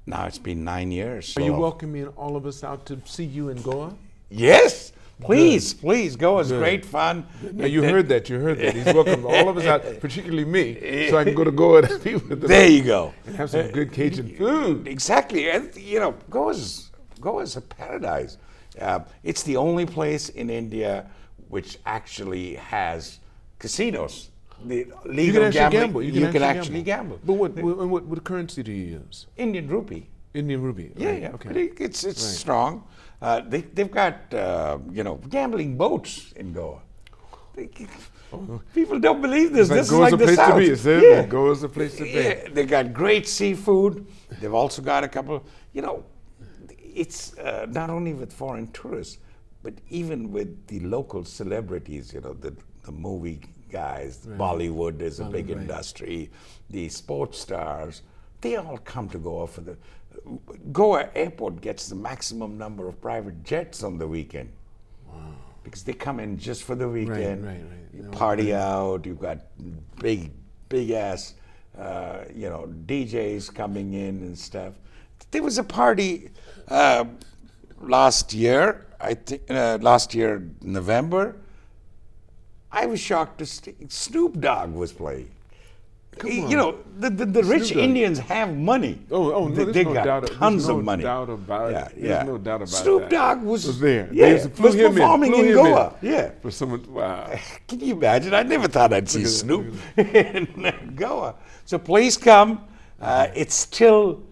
[0.06, 1.36] Now it's been nine years.
[1.36, 3.92] Are you welcoming all of us out to see you in Goa?
[4.30, 6.40] Yes, Please, please go.
[6.40, 6.58] It's Good.
[6.58, 7.26] great fun.
[7.52, 8.28] Now you heard that.
[8.28, 8.74] You heard that.
[8.74, 12.04] He's welcomed all of us out, particularly me, so I can go to Goa and
[12.04, 13.14] be with them There you go.
[13.26, 14.86] and have some good Cajun food.
[14.86, 18.36] Exactly, and you know, Goa's Goa's a paradise.
[18.78, 21.06] Uh, it's the only place in India
[21.48, 23.18] which actually has
[23.58, 24.28] casinos.
[24.64, 25.80] The legal You can actually gambling.
[25.82, 26.02] gamble.
[26.02, 27.20] You can, actually gamble.
[27.24, 29.26] But what, what, what, what currency do you use?
[29.36, 30.08] Indian rupee.
[30.34, 30.92] Indian rupee.
[30.96, 31.32] Yeah, right, yeah.
[31.34, 31.70] Okay.
[31.78, 32.34] It's it's Right.
[32.42, 32.84] strong.
[33.22, 36.80] Uh, they they've got uh, you know gambling boats in Goa.
[37.54, 37.68] They-
[38.74, 39.70] people don't believe this.
[39.70, 40.54] Like this Goa's is like the place South.
[40.54, 40.90] to be.
[40.96, 41.26] It yeah.
[41.26, 42.10] Goa's a place to be.
[42.10, 44.06] Yeah, they got great seafood.
[44.40, 45.44] They've also got a couple.
[45.72, 46.04] You know,
[46.94, 49.18] it's uh, not only with foreign tourists,
[49.62, 52.12] but even with the local celebrities.
[52.12, 52.54] You know, the
[52.84, 53.40] the movie
[53.70, 54.26] guys.
[54.26, 55.58] Bollywood is a big right.
[55.58, 56.30] industry.
[56.70, 58.02] The sports stars.
[58.40, 59.76] They all come to Goa for the.
[60.72, 64.50] Goa Airport gets the maximum number of private jets on the weekend.
[65.06, 65.34] Wow.
[65.62, 67.62] Because they come in just for the weekend, right, right.
[67.62, 68.04] right.
[68.04, 69.04] you party out.
[69.06, 69.38] You've got
[70.00, 70.30] big,
[70.68, 71.34] big ass,
[71.78, 74.74] uh, you know, DJs coming in and stuff.
[75.30, 76.30] There was a party
[76.68, 77.04] uh,
[77.80, 78.86] last year.
[79.00, 81.36] I think uh, last year November.
[82.76, 85.30] I was shocked to see Snoop Dogg was playing.
[86.24, 87.78] You know, the, the, the rich Dogg.
[87.78, 88.98] Indians have money.
[89.10, 91.02] Oh, oh, no, they, there's they no got doubt- tons no of money.
[91.02, 91.72] doubt about it.
[91.72, 92.22] yeah, There's yeah.
[92.22, 92.82] no doubt about it.
[92.82, 93.10] Snoop that.
[93.10, 94.08] Dogg was, Was there.
[94.12, 95.94] Yeah, was him in, performing in him Goa.
[96.02, 96.30] Yeah.
[96.42, 97.34] For someone, wow.
[97.68, 98.32] Can you imagine?
[98.34, 101.34] I never thought I'd see Snoop in Goa.
[101.64, 102.64] So please come.
[103.00, 104.22] Uh, it's still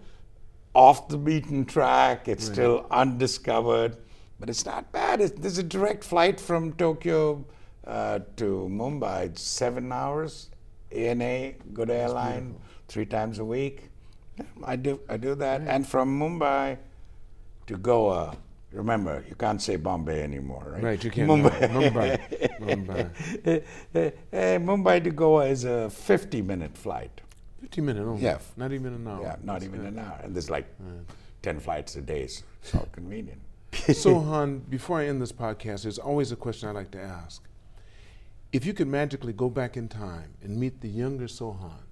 [0.73, 2.27] off the beaten track.
[2.27, 3.97] It's still undiscovered,
[4.39, 5.21] but it's not bad.
[5.21, 7.43] It's, there's a direct flight from Tokyo
[7.85, 9.25] uh, to Mumbai.
[9.25, 10.49] It's seven hours.
[10.91, 12.55] ANA, good airline,
[12.87, 13.89] three times a week.
[14.37, 14.99] Yeah, I do.
[15.09, 15.61] I do that.
[15.61, 16.77] And from Mumbai
[17.67, 18.37] to Goa.
[18.71, 20.83] Remember, you can't say Bombay anymore, right?
[20.83, 21.29] Right, you can't.
[21.29, 21.69] Mumbai.
[21.69, 22.59] Mumbai.
[22.59, 23.09] Mumbai.
[23.45, 23.59] Eh,
[23.93, 27.21] eh, eh, Mumbai to Goa is a 50 minute flight.
[27.61, 28.23] 50 minutes only.
[28.23, 28.39] Yeah.
[28.57, 29.21] Not even an hour.
[29.21, 30.19] Yeah, not even an hour.
[30.23, 30.67] And there's like
[31.41, 33.39] 10 flights a day, so it's all convenient.
[33.93, 37.41] so, Han, before I end this podcast, there's always a question I like to ask.
[38.55, 41.83] If you could magically go back in time and meet the younger Sohan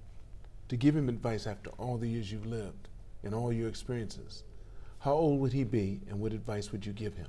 [0.70, 2.88] to give him advice after all the years you've lived
[3.22, 4.45] and all your experiences,
[4.99, 7.28] how old would he be and what advice would you give him?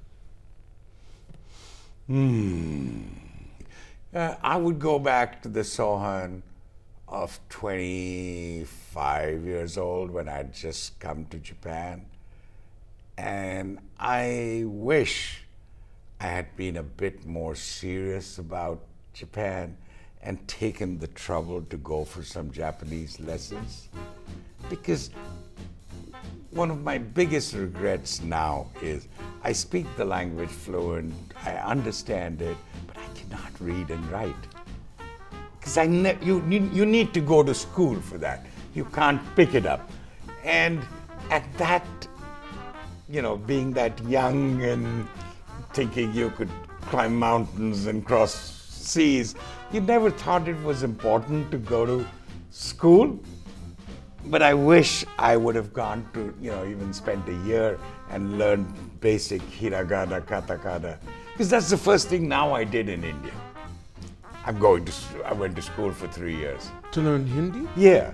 [4.15, 6.43] Uh, I would go back to the Sohan
[7.09, 12.07] of 25 years old when I'd just come to Japan.
[13.19, 15.43] And I wish
[16.21, 18.85] I had been a bit more serious about
[19.15, 19.77] Japan
[20.23, 23.89] and taken the trouble to go for some Japanese lessons.
[24.69, 25.11] Because
[26.51, 29.09] one of my biggest regrets now is
[29.43, 32.57] I speak the language fluent, I understand it,
[32.87, 34.35] but I cannot read and write.
[35.59, 38.47] Because I ne- you, you, you need to go to school for that.
[38.75, 39.91] You can't pick it up.
[40.43, 40.83] And
[41.31, 41.87] at that,
[43.09, 45.07] you know, being that young and
[45.73, 46.51] thinking you could
[46.83, 48.54] climb mountains and cross
[48.85, 49.35] seas,
[49.73, 52.07] you never thought it was important to go to
[52.51, 53.19] school.
[54.27, 57.79] But I wish I would have gone to, you know, even spent a year
[58.11, 58.67] and learned
[59.01, 60.97] basic hiragana, katakana.
[61.33, 63.33] Because that's the first thing now I did in India.
[64.47, 64.93] I'm going to,
[65.25, 66.71] I went to school for three years.
[66.93, 67.69] To learn Hindi?
[67.77, 68.13] Yeah.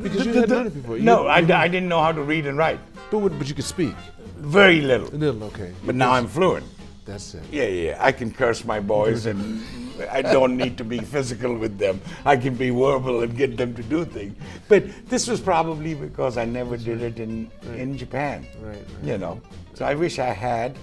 [0.00, 0.96] Because you had done it before.
[0.98, 2.80] You- no, I, I didn't know how to read and write.
[3.10, 3.94] But, what- but you could speak.
[4.36, 5.08] Very little.
[5.08, 5.72] A little, okay.
[5.86, 6.66] But now I'm fluent.
[7.06, 7.42] That's it.
[7.50, 7.96] Yeah, yeah.
[8.00, 9.62] I can curse my boys and
[10.10, 12.00] I don't need to be physical with them.
[12.24, 14.34] I can be verbal and get them to do things.
[14.68, 18.46] But this was probably because I never did it in, in Japan.
[18.60, 18.84] Right, right.
[19.04, 19.40] You know.
[19.74, 20.76] So I wish I had.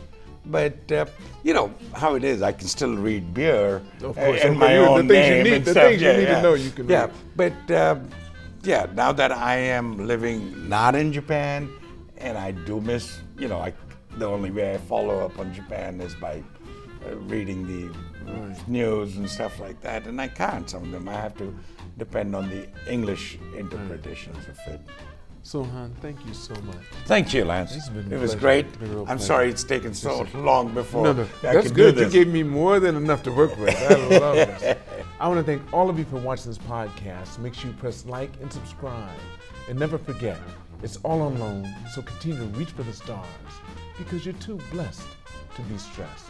[0.46, 1.06] But uh,
[1.44, 2.42] you know how it is.
[2.42, 5.28] I can still read beer Of uh, course, and okay, my you- the own things
[5.30, 5.84] you need- the stuff.
[5.90, 7.12] things you yeah, need to know, you can Yeah, read.
[7.68, 8.10] but um,
[8.64, 11.70] yeah, now that I am living not in Japan,
[12.18, 13.72] and I do miss, you know, I,
[14.18, 16.42] the only way I follow up on Japan is by
[17.06, 17.94] uh, reading the
[18.68, 20.70] news and stuff like that, and I can't.
[20.70, 21.56] Some of them I have to
[21.98, 23.58] depend on the English mm.
[23.58, 24.82] interpretations of it.
[25.44, 26.78] So, Han, thank you so much.
[27.06, 27.76] Thank you, Lance.
[27.76, 28.68] It's been it was great.
[29.08, 31.98] I'm sorry it's taken so long before No, no, I that's good.
[31.98, 33.76] You gave me more than enough to work with.
[33.76, 34.78] I love this.
[35.20, 37.40] I want to thank all of you for watching this podcast.
[37.40, 39.18] Make sure you press like and subscribe.
[39.68, 40.40] And never forget,
[40.84, 43.28] it's all on loan, so continue to reach for the stars
[43.98, 45.08] because you're too blessed
[45.56, 46.30] to be stressed.